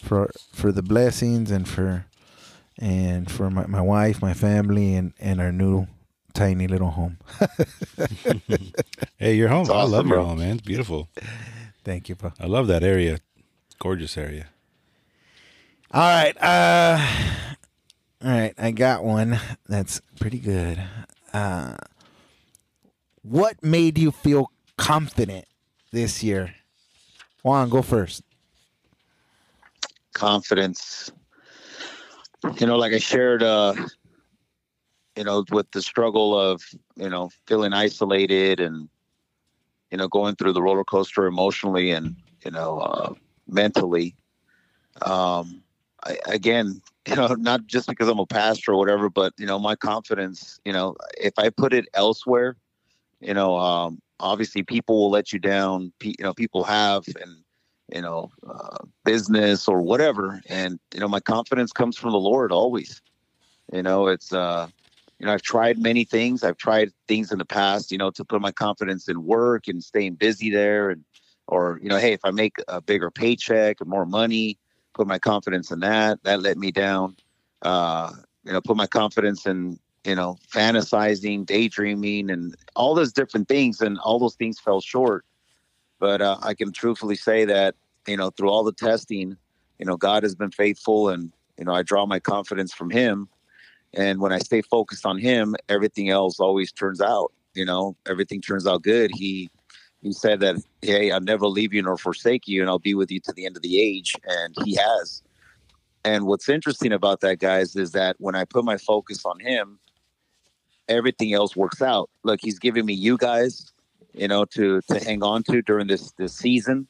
[0.02, 2.06] for for the blessings and for,
[2.78, 5.86] and for my, my wife, my family, and and our new
[6.38, 7.18] tiny little home.
[9.18, 9.68] Hey, you're home.
[9.68, 10.24] It's I love your bro.
[10.24, 10.56] home, man.
[10.58, 11.08] It's beautiful.
[11.84, 12.32] Thank you, bro.
[12.38, 13.18] I love that area.
[13.78, 14.48] Gorgeous area.
[15.92, 16.36] All right.
[16.42, 16.98] Uh
[18.24, 20.82] all right, I got one that's pretty good.
[21.32, 21.76] Uh
[23.22, 25.46] what made you feel confident
[25.92, 26.54] this year?
[27.42, 28.22] Juan, go first.
[30.14, 31.10] confidence.
[32.60, 33.74] You know, like I shared, uh,
[35.18, 36.62] you know, with the struggle of,
[36.94, 38.88] you know, feeling isolated and,
[39.90, 42.14] you know, going through the roller coaster emotionally and,
[42.44, 43.12] you know, uh,
[43.48, 44.14] mentally.
[45.02, 45.64] Um,
[46.04, 49.58] I, again, you know, not just because I'm a pastor or whatever, but, you know,
[49.58, 52.54] my confidence, you know, if I put it elsewhere,
[53.20, 55.92] you know, um, obviously people will let you down.
[56.00, 57.38] You know, people have, and,
[57.92, 60.40] you know, uh, business or whatever.
[60.48, 63.02] And, you know, my confidence comes from the Lord always.
[63.72, 64.68] You know, it's, uh,
[65.18, 66.44] you know, I've tried many things.
[66.44, 69.82] I've tried things in the past, you know, to put my confidence in work and
[69.82, 70.90] staying busy there.
[70.90, 71.04] And,
[71.48, 74.58] or, you know, hey, if I make a bigger paycheck and more money,
[74.94, 76.22] put my confidence in that.
[76.22, 77.16] That let me down.
[77.62, 78.12] Uh,
[78.44, 83.80] you know, put my confidence in, you know, fantasizing, daydreaming, and all those different things.
[83.80, 85.24] And all those things fell short.
[85.98, 87.74] But uh, I can truthfully say that,
[88.06, 89.36] you know, through all the testing,
[89.80, 93.28] you know, God has been faithful and, you know, I draw my confidence from Him.
[93.94, 98.40] And when I stay focused on Him, everything else always turns out, you know, everything
[98.40, 99.10] turns out good.
[99.14, 99.50] He,
[100.02, 103.10] he said that, hey, I'll never leave you nor forsake you, and I'll be with
[103.10, 104.14] you to the end of the age.
[104.24, 105.22] And He has.
[106.04, 109.78] And what's interesting about that, guys, is that when I put my focus on Him,
[110.88, 112.10] everything else works out.
[112.22, 113.72] Look, He's giving me you guys,
[114.14, 116.88] you know, to to hang on to during this this season.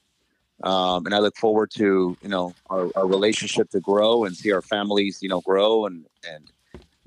[0.65, 4.51] Um, and I look forward to you know our, our relationship to grow and see
[4.51, 6.51] our families you know grow and and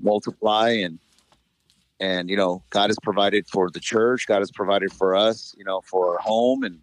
[0.02, 0.98] multiply and
[2.00, 5.64] and you know God has provided for the church, God has provided for us, you
[5.64, 6.80] know, for our home and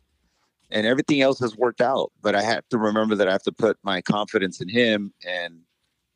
[0.71, 2.11] and everything else has worked out.
[2.21, 5.61] But I have to remember that I have to put my confidence in Him and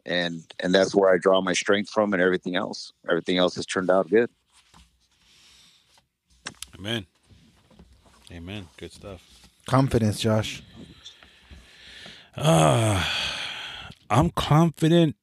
[0.05, 2.91] and and that's where I draw my strength from and everything else.
[3.09, 4.29] Everything else has turned out good.
[6.77, 7.05] Amen.
[8.31, 8.67] Amen.
[8.77, 9.21] Good stuff.
[9.67, 10.63] Confidence, Josh.
[12.35, 13.03] Uh,
[14.09, 15.15] I'm confident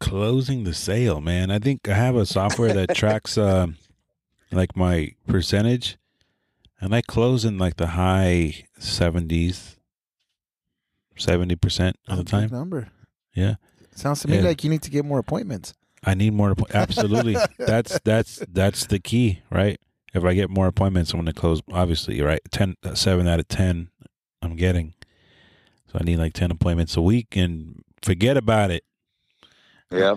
[0.00, 1.50] closing the sale, man.
[1.50, 3.76] I think I have a software that tracks um
[4.50, 5.96] like my percentage
[6.80, 9.76] and I close in like the high 70s
[11.18, 12.48] 70% of the time.
[12.50, 12.88] number.
[13.34, 13.56] Yeah.
[13.94, 14.44] Sounds to me Yeah.
[14.44, 15.74] like you need to get more appointments.
[16.04, 17.36] I need more appo- absolutely.
[17.58, 19.78] that's that's that's the key, right?
[20.14, 22.40] If I get more appointments, I'm going to close obviously, right?
[22.50, 23.90] 10 uh, 7 out of 10
[24.42, 24.94] I'm getting.
[25.92, 28.84] So I need like 10 appointments a week and forget about it.
[29.90, 30.16] Yeah.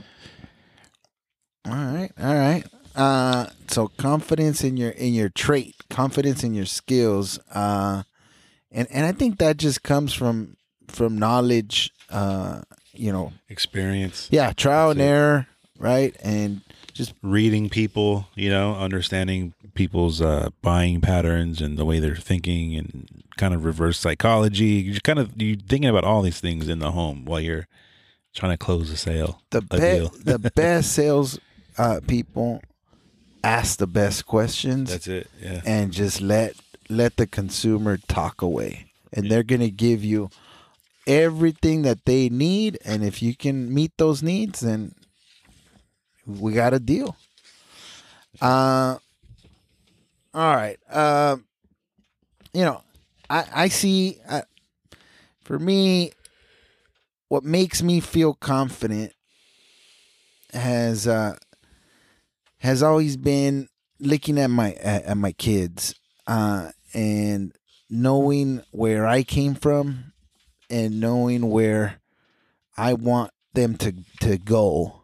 [1.65, 2.63] All right, all right.
[2.95, 8.03] Uh, so confidence in your in your trait, confidence in your skills, uh,
[8.71, 10.57] and and I think that just comes from
[10.87, 11.91] from knowledge.
[12.09, 12.61] Uh,
[12.93, 15.05] you know, Experience, yeah, trial and it.
[15.05, 15.47] error,
[15.79, 16.15] right?
[16.21, 16.61] And
[16.93, 22.75] just reading people, you know, understanding people's uh, buying patterns and the way they're thinking
[22.75, 23.07] and
[23.37, 24.65] kind of reverse psychology.
[24.65, 27.67] You're kind of you thinking about all these things in the home while you're
[28.33, 29.41] trying to close a sale.
[29.51, 31.39] the best the best sales
[31.77, 32.61] uh, people
[33.43, 35.29] ask the best questions That's it.
[35.41, 35.61] Yeah.
[35.65, 36.55] and just let
[36.89, 40.29] let the consumer talk away and they're going to give you
[41.05, 44.93] everything that they need and if you can meet those needs then
[46.25, 47.15] we got a deal
[48.41, 48.97] uh
[50.33, 51.43] all right um
[52.53, 52.81] you know
[53.29, 54.41] i i see uh,
[55.43, 56.11] for me
[57.33, 59.11] what makes me feel confident
[60.53, 61.35] has uh
[62.59, 63.67] has always been
[63.99, 65.95] looking at my at, at my kids
[66.27, 67.51] uh and
[67.89, 70.13] knowing where I came from
[70.69, 71.99] and knowing where
[72.77, 75.01] I want them to to go,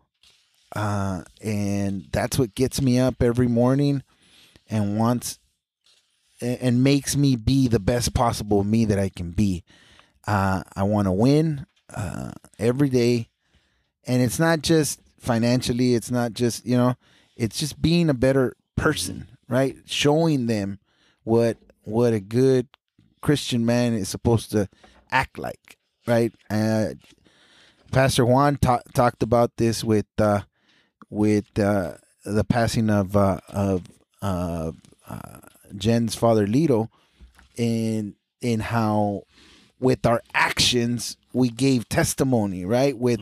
[0.75, 4.03] uh, and that's what gets me up every morning,
[4.69, 5.39] and wants
[6.41, 9.63] and, makes me be the best possible me that I can be.
[10.27, 11.65] Uh, I want to win
[11.95, 13.29] uh, every day,
[14.05, 15.93] and it's not just financially.
[15.95, 16.95] It's not just you know.
[17.35, 19.77] It's just being a better person, right?
[19.85, 20.79] Showing them
[21.23, 22.67] what what a good
[23.21, 24.67] Christian man is supposed to
[25.11, 25.77] act like,
[26.07, 26.33] right?
[26.49, 26.89] Uh,
[27.91, 30.41] Pastor Juan ta- talked about this with uh,
[31.09, 31.93] with uh,
[32.25, 33.83] the passing of uh, of
[34.21, 34.71] uh,
[35.07, 35.39] uh,
[35.75, 36.89] Jen's father Lito,
[37.55, 39.23] in in how
[39.79, 42.97] with our actions we gave testimony, right?
[42.97, 43.19] With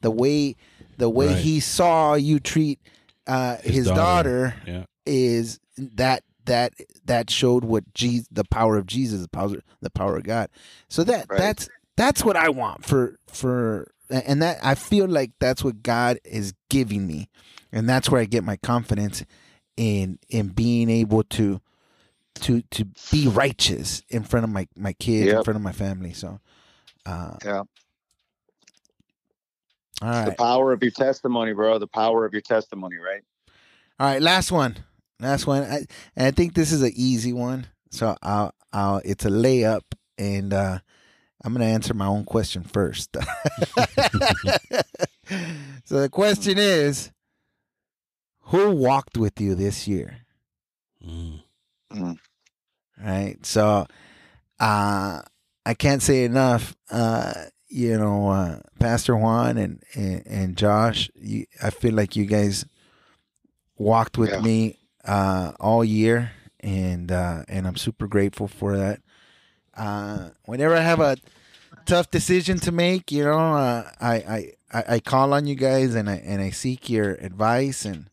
[0.00, 0.56] the way
[0.96, 1.36] the way Right.
[1.36, 2.78] he saw you treat
[3.26, 4.84] uh, his, daughter, Yeah.
[5.06, 6.72] is that that
[7.04, 10.48] that showed what Jesus, the power of Jesus, the power the power of God.
[10.88, 11.38] So that Right.
[11.38, 16.18] that's that's what I want for for and that I feel like that's what God
[16.24, 17.28] is giving me,
[17.72, 19.22] and that's where I get my confidence
[19.76, 21.60] in in being able to
[22.40, 26.12] to to be righteous in front of my my kids, in front of my family.
[26.12, 26.40] So,
[27.06, 27.62] uh, Yeah.
[30.02, 31.78] all The right, power of your testimony, bro.
[31.78, 33.22] The power of your testimony, right?
[33.98, 34.76] all right, last one,
[35.20, 35.62] last one.
[35.64, 35.86] I,
[36.16, 37.66] and I think this is an easy one.
[37.90, 39.82] So I'll I'll it's a layup,
[40.16, 40.78] and uh,
[41.44, 43.16] I'm gonna answer my own question first.
[45.84, 47.10] so the question is,
[48.44, 50.18] who walked with you this year?
[51.06, 51.42] Mm.
[53.04, 53.36] Right?
[53.44, 53.86] So,
[54.58, 55.22] uh,
[55.66, 56.76] I can't say enough.
[56.90, 57.32] Uh,
[57.68, 62.64] you know, uh, Pastor Juan and and, and Josh, you, I feel like you guys
[63.78, 64.40] walked with Yeah.
[64.40, 69.00] me uh, all year, and uh, and I'm super grateful for that.
[69.74, 71.16] Uh, whenever I have a
[71.86, 75.94] tough decision to make, you know, uh, I, I I I call on you guys
[75.94, 78.08] and I and I seek your advice and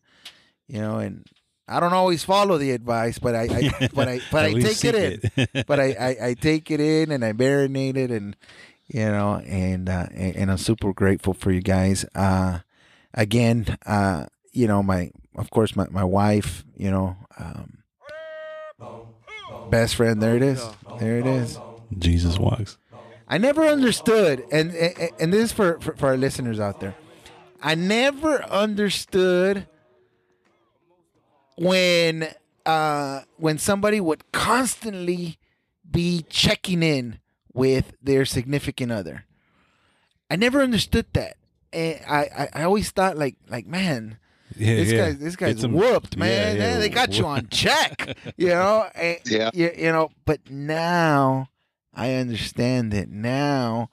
[0.66, 1.26] you know and
[1.68, 4.94] I don't always follow the advice, but I, I but I but I take it
[4.94, 5.20] in.
[5.36, 5.66] it.
[5.66, 8.34] But I, I I take it in and I marinate it and
[8.86, 12.04] you know and uh, and, and I'm super grateful for you guys.
[12.14, 12.60] Uh,
[13.14, 17.78] again, uh, you know my of course my my wife, you know, um,
[19.70, 20.22] best friend.
[20.22, 20.66] There it is.
[20.98, 21.58] There it is.
[21.98, 22.78] Jesus walks.
[23.28, 26.94] I never understood, and and, and this is for, for for our listeners out there.
[27.60, 29.66] I never understood
[31.58, 32.28] when
[32.66, 35.38] uh when somebody would constantly
[35.90, 37.18] be checking in
[37.52, 39.24] with their significant other.
[40.30, 41.36] I never understood that.
[41.72, 44.18] And I, I, I always thought like like man,
[44.56, 44.98] Yeah, this yeah.
[45.06, 46.56] guy this guy's Get some- whooped, yeah, man.
[46.56, 48.16] yeah, Yeah, they got you on check.
[48.36, 48.88] you know?
[48.94, 49.50] And, Yeah.
[49.54, 51.48] you, you know, but now
[51.94, 53.08] I understand it.
[53.10, 53.90] Now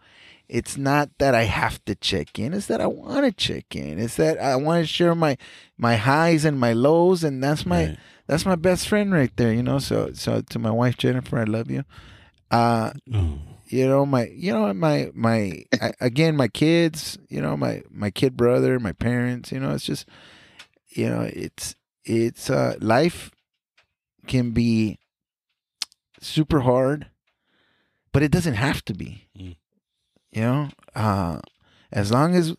[0.47, 3.99] it's not that I have to check in, it's that I want to check in.
[3.99, 5.37] It's that I want to share my
[5.77, 7.97] my highs and my lows and that's my Right.
[8.27, 9.79] that's my best friend right there, you know.
[9.79, 11.83] So so to my wife Jennifer, I love you.
[12.51, 13.39] Uh Oh.
[13.67, 18.11] you know my you know my my I, again my kids you know my my
[18.11, 20.07] kid brother my parents you know it's just
[20.89, 23.31] you know it's it's uh life
[24.27, 24.99] can be
[26.21, 27.07] super hard
[28.11, 29.55] but it doesn't have to be Mm.
[30.35, 31.39] You know uh
[31.91, 32.53] as long as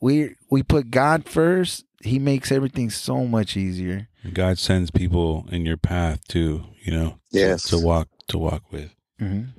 [0.00, 5.66] we we put god first he makes everything so much easier God sends people in
[5.66, 7.64] your path to, you know, to- Yes.
[7.64, 8.90] to, walk to walk with.
[9.20, 9.50] mm-hmm.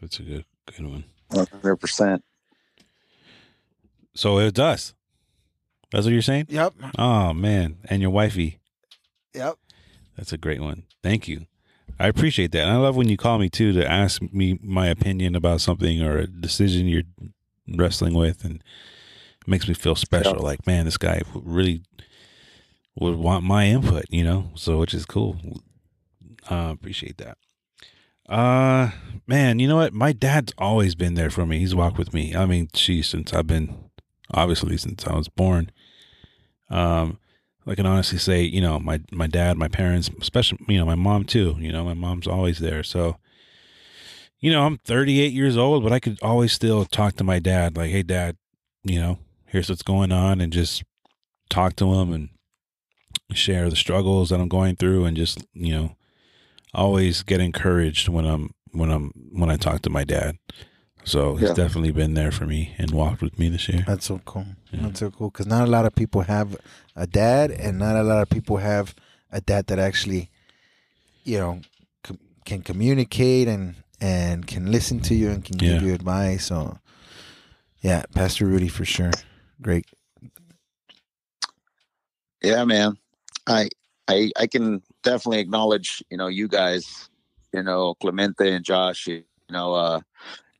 [0.00, 1.04] That's a good good one.
[1.28, 2.22] One hundred percent.
[4.14, 4.92] So it's us.
[5.90, 6.46] That's what you're saying?
[6.50, 8.58] yep Oh man, and your wifey.
[9.34, 9.56] yep
[10.16, 10.82] That's a great one.
[11.02, 11.46] Thank you.
[11.98, 12.62] I appreciate that.
[12.62, 16.02] And I love when you call me too to ask me my opinion about something
[16.02, 17.02] or a decision you're
[17.68, 20.36] wrestling with, and it makes me feel special.
[20.36, 20.42] Yeah.
[20.42, 21.82] Like, man, this guy really
[22.96, 24.50] would want my input, you know.
[24.54, 25.36] So, which is cool.
[26.50, 27.38] Uh, appreciate that.
[28.28, 28.90] Uh,
[29.26, 29.92] man, you know what?
[29.92, 31.58] My dad's always been there for me.
[31.58, 32.34] He's walked with me.
[32.34, 33.90] I mean, geez, since I've been
[34.32, 35.70] obviously since I was born.
[36.70, 37.18] Um,
[37.66, 40.94] I can honestly say, you know, my my dad, my parents, especially you know, my
[40.94, 41.56] mom too.
[41.58, 42.82] You know, my mom's always there.
[42.82, 43.16] So,
[44.40, 47.76] you know, I'm 38 years old, but I could always still talk to my dad,
[47.76, 48.36] like, "Hey, dad,
[48.84, 50.82] you know, here's what's going on," and just
[51.48, 52.28] talk to him and
[53.32, 55.96] share the struggles that I'm going through, and just you know,
[56.74, 60.36] always get encouraged when I'm when I'm when I talk to my dad.
[61.04, 61.54] So he's Yeah.
[61.54, 63.84] definitely been there for me and walked with me this year.
[63.86, 64.46] That's so cool.
[64.70, 64.80] Yeah.
[64.82, 66.56] That's so cool because not a lot of people have
[66.96, 68.94] a dad, and not a lot of people have
[69.30, 70.30] a dad that actually,
[71.24, 71.60] you know,
[72.04, 76.46] com- can communicate and and can listen to you and can give you advice.
[76.46, 76.78] So,
[77.82, 79.10] Yeah, Pastor Rudy for sure.
[79.60, 79.86] Great.
[82.42, 82.96] Yeah, man.
[83.46, 83.68] I
[84.08, 87.08] I I can definitely acknowledge, you know, you guys,
[87.52, 90.00] you know, Clemente and Josh, you know, uh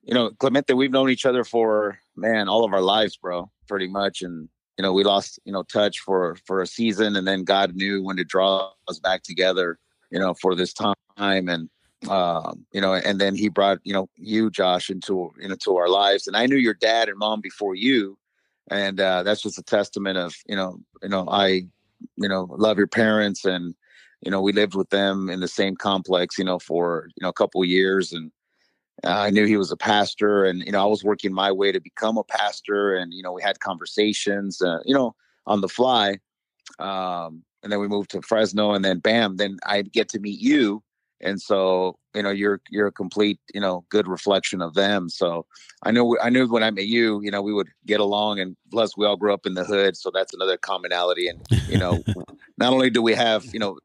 [0.03, 3.88] you know, Clemente, we've known each other for man, all of our lives, bro, pretty
[3.88, 4.22] much.
[4.22, 4.48] And,
[4.78, 8.03] you know, we lost, you know, touch for for a season and then God knew
[8.03, 9.78] when to draw us back together,
[10.11, 10.94] you know, for this time.
[11.16, 11.68] And
[12.09, 16.26] um, you know, and then he brought, you know, you, Josh, into into our lives.
[16.26, 18.18] And I knew your dad and mom before you.
[18.70, 21.66] And uh that's just a testament of, you know, you know, I
[22.16, 23.74] you know love your parents and
[24.22, 27.28] you know we lived with them in the same complex you know for you know
[27.28, 28.30] a couple years and
[29.05, 31.80] i knew he was a pastor and you know i was working my way to
[31.80, 35.14] become a pastor and you know we had conversations uh, you know
[35.46, 36.18] on the fly
[36.78, 40.40] um and then we moved to fresno and then bam then i get to meet
[40.40, 40.82] you.
[41.24, 45.09] And so you know you're you're a complete you know good reflection of them.
[45.09, 45.46] So
[45.84, 48.57] i knew i knew when i met you you know we would get along and
[48.72, 51.28] plus we all grew up in the hood so that's another commonality.
[51.28, 52.03] And you know
[52.59, 53.78] not only do we have you know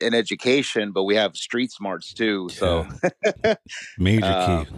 [0.00, 2.86] an education but we have street smarts too so
[3.98, 4.70] Major Uh, key.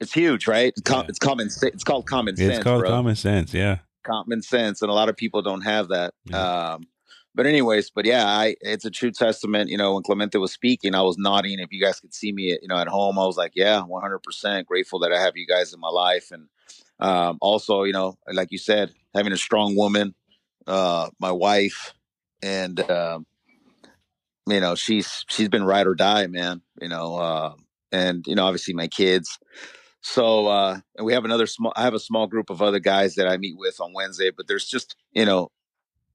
[0.00, 1.08] it's huge right it's, com- Yeah.
[1.08, 2.90] it's common it's called common sense It's called bro.
[2.90, 3.52] common sense.
[3.54, 3.78] Yeah.
[4.04, 6.72] common sense and a lot of people don't have that Yeah.
[6.74, 6.86] um
[7.34, 10.94] but anyways but yeah i it's a true testament you know when clemente was speaking
[10.94, 13.36] i was nodding if you guys could see me you know at home i was
[13.36, 16.48] like yeah 100% grateful that i have you guys in my life and
[17.00, 20.14] um also you know like you said having a strong woman
[20.66, 21.94] uh my wife
[22.42, 23.24] and um
[24.48, 27.54] you know she's she's been ride or die man you know uh
[27.92, 29.38] and you know obviously my kids
[30.02, 33.14] so uh and we have another small I have a small group of other guys
[33.14, 35.50] that I meet with on Wednesday, but there's just, you know,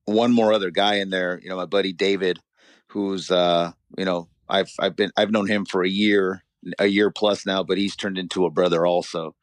[0.05, 2.39] one more other guy in there, you know, my buddy David,
[2.87, 6.43] who's uh, you know, I've I've been I've known him for a year,
[6.79, 9.35] a year plus now, but he's turned into a brother also.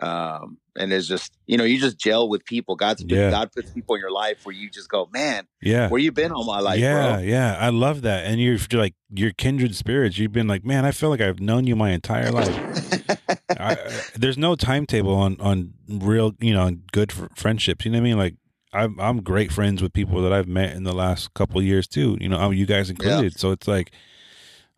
[0.00, 2.76] Um and it's just, you know, you just gel with people.
[2.76, 3.30] God's Yeah.
[3.30, 5.88] God puts people in your life where you just go, Man, Yeah.
[5.88, 7.22] where you been all my life, yeah, bro?
[7.22, 8.26] yeah, I love that.
[8.26, 10.18] And you're like you're kindred spirits.
[10.18, 13.08] You've been like, man, I feel like I've known you my entire life.
[13.50, 13.76] I,
[14.16, 17.84] there's no timetable on on real, you know, good fr- friendships.
[17.84, 18.18] You know what I mean?
[18.18, 18.34] Like
[18.72, 21.86] I'm I'm great friends with people that I've met in the last couple of years
[21.86, 22.16] too.
[22.20, 23.38] You know, you guys included.
[23.38, 23.92] So it's like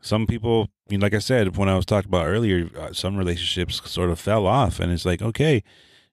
[0.04, 3.16] some people, you know, like I said when I was talking about earlier, uh, some
[3.16, 5.62] relationships sort of fell off, and it's like, okay,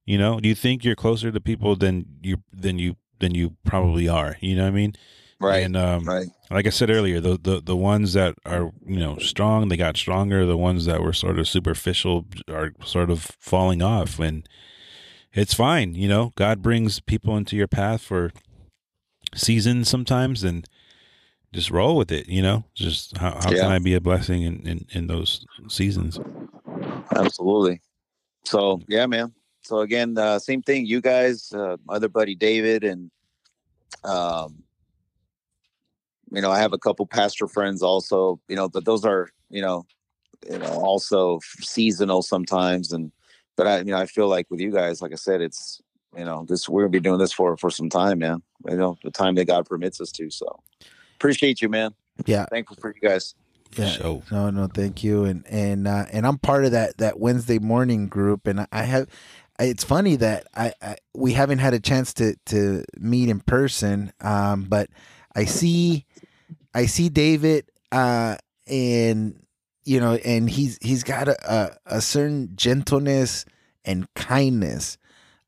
[0.05, 3.57] you know, do you think you're closer to people than you than you than you
[3.65, 4.37] probably are?
[4.39, 4.95] You know what I mean?
[5.41, 5.63] right.
[5.63, 6.27] And um, right.
[6.49, 9.97] like I said earlier, the, the the ones that are you know strong, they got
[9.97, 10.45] stronger.
[10.45, 14.47] The ones that were sort of superficial are sort of falling off, and
[15.33, 15.95] it's fine.
[15.95, 18.31] You know, God brings people into your path for
[19.35, 20.65] seasons sometimes, and
[21.53, 22.27] just roll with it.
[22.27, 23.63] You know, just how, how Yeah.
[23.63, 26.19] can I be a blessing in, in in those seasons?
[27.15, 27.81] Absolutely.
[28.45, 29.33] So yeah, man.
[29.61, 30.85] So again, uh, same thing.
[30.85, 33.11] You guys, uh, other buddy David, and
[34.03, 34.63] um,
[36.31, 38.39] you know, I have a couple pastor friends also.
[38.47, 39.85] You know, but those are you know,
[40.49, 42.91] you know, also seasonal sometimes.
[42.91, 43.11] And
[43.57, 45.81] but I, you know, I feel like with you guys, like I said, it's
[46.17, 48.41] you know, this we're gonna be doing this for for some time, man.
[48.67, 50.29] You know, the time that God permits us to.
[50.31, 50.61] So
[51.21, 51.93] appreciate you, man.
[52.25, 52.45] Yeah.
[52.45, 53.35] Thankful for you guys.
[53.77, 53.87] Yeah.
[53.87, 54.23] sure.
[54.31, 55.23] No, no, thank you.
[55.25, 59.07] And and uh, and I'm part of that that Wednesday morning group, and I have.
[59.59, 64.11] It's funny that I, I we haven't had a chance to to meet in person,
[64.19, 64.89] um, but
[65.35, 66.05] I see
[66.73, 69.39] I see David, uh, and
[69.85, 73.45] you know, and he's he's got a a, a certain gentleness
[73.85, 74.97] and kindness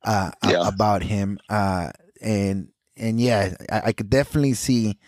[0.04, 1.90] uh, a- about him, uh,
[2.22, 5.00] and and yeah, I, I could definitely see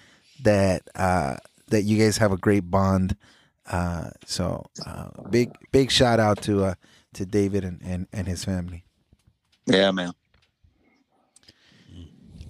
[0.43, 3.15] that uh, that you guys have a great bond.
[3.65, 6.73] Uh, so uh, big big shout out to uh,
[7.13, 8.85] to David and, and, and his family.
[9.65, 10.13] Yeah, man.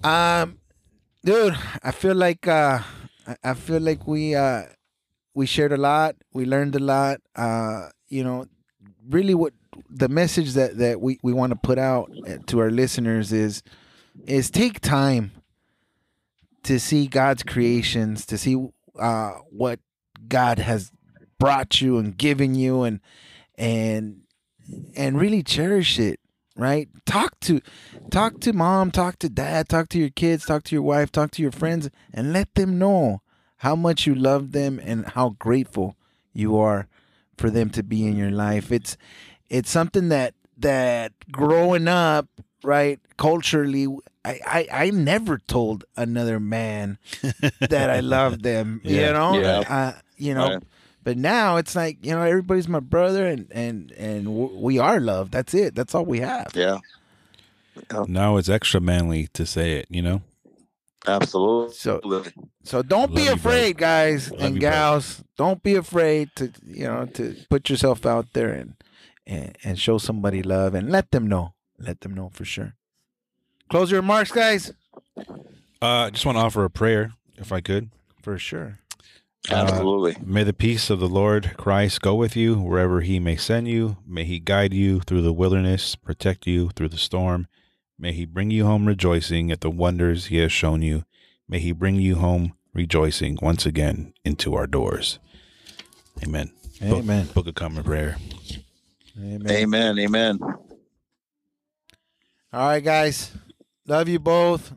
[0.02, 0.58] Um,
[1.24, 2.80] dude, I feel like uh,
[3.42, 4.64] I- feel like we uh,
[5.34, 6.16] we shared a lot.
[6.32, 7.20] We learned a lot.
[7.34, 8.46] Uh, you know,
[9.08, 9.52] really, what
[9.90, 13.62] the message that that we we want to put out uh, to our listeners is
[14.26, 15.32] is take time
[16.66, 18.56] to see God's creations, to see
[18.98, 19.80] uh, what
[20.28, 20.90] God has
[21.38, 23.00] brought you and given you, and
[23.56, 24.22] and
[24.96, 26.20] and really cherish it.
[26.56, 26.88] Right?
[27.04, 27.60] Talk to
[28.10, 31.30] talk to mom, talk to dad, talk to your kids, talk to your wife, talk
[31.32, 33.22] to your friends, and let them know
[33.58, 35.96] how much you love them and how grateful
[36.32, 36.88] you are
[37.36, 38.72] for them to be in your life.
[38.72, 38.96] It's
[39.48, 42.26] it's something that that growing up,
[42.64, 43.86] right, culturally,
[44.30, 46.98] I I, I never told another man
[47.60, 48.80] that I loved them.
[48.84, 49.06] Yeah.
[49.06, 49.58] You know, Yeah.
[49.68, 50.62] uh, you know, Right.
[51.04, 54.22] But now it's like you know everybody's my brother, and and and
[54.60, 55.30] we are loved.
[55.30, 55.74] That's it.
[55.76, 56.48] That's all we have.
[56.54, 56.78] Yeah,
[58.08, 59.86] Now it's extra manly to say it.
[59.88, 60.22] You know.
[61.06, 61.74] absolutely.
[61.74, 62.00] So
[62.64, 64.70] so don't be Love you, afraid, guys Love and you, bro.
[64.70, 65.22] gals.
[65.36, 68.74] Don't be afraid to you know to put yourself out there and
[69.26, 71.54] and and show somebody love and let them know.
[71.78, 72.74] Let them know for sure.
[73.68, 74.72] Close your remarks, guys.
[75.16, 75.24] Uh,
[75.80, 77.90] I just want to offer a prayer, if I could.
[78.22, 78.78] For sure.
[79.50, 80.16] Absolutely.
[80.24, 83.98] May the peace of the Lord Christ go with you wherever he may send you.
[84.06, 87.46] May he guide you through the wilderness, protect you through the storm.
[87.98, 91.04] May he bring you home rejoicing at the wonders he has shown you.
[91.48, 95.18] May he bring you home rejoicing once again into our doors.
[96.24, 96.50] Amen.
[96.80, 97.26] Book- Amen.
[97.32, 98.16] Book of Common Prayer.
[99.18, 99.50] Amen.
[99.50, 99.98] Amen.
[99.98, 100.38] Amen.
[102.52, 103.30] All right, guys.
[103.86, 104.72] Love you both.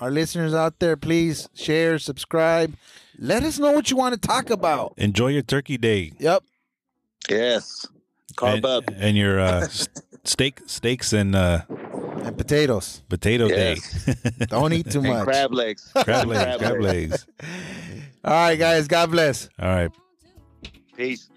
[0.00, 2.74] Our listeners out there, please share, subscribe.
[3.18, 4.94] Let us know what you want to talk about.
[4.96, 6.12] Enjoy your turkey day.
[6.18, 6.42] Yep.
[7.30, 7.86] Yes.
[8.36, 8.84] Carb and, up.
[8.96, 9.66] and your uh,
[10.24, 11.60] steak, steaks and uh,
[12.24, 13.02] And potatoes.
[13.08, 14.04] potato Yes.
[14.04, 14.14] day.
[14.48, 15.24] Don't eat too And much.
[15.24, 15.90] crab legs.
[15.96, 17.26] crab legs, crab legs.
[18.24, 18.88] All right, guys.
[18.88, 19.48] God bless.
[19.58, 19.90] All right.
[20.96, 21.28] Peace.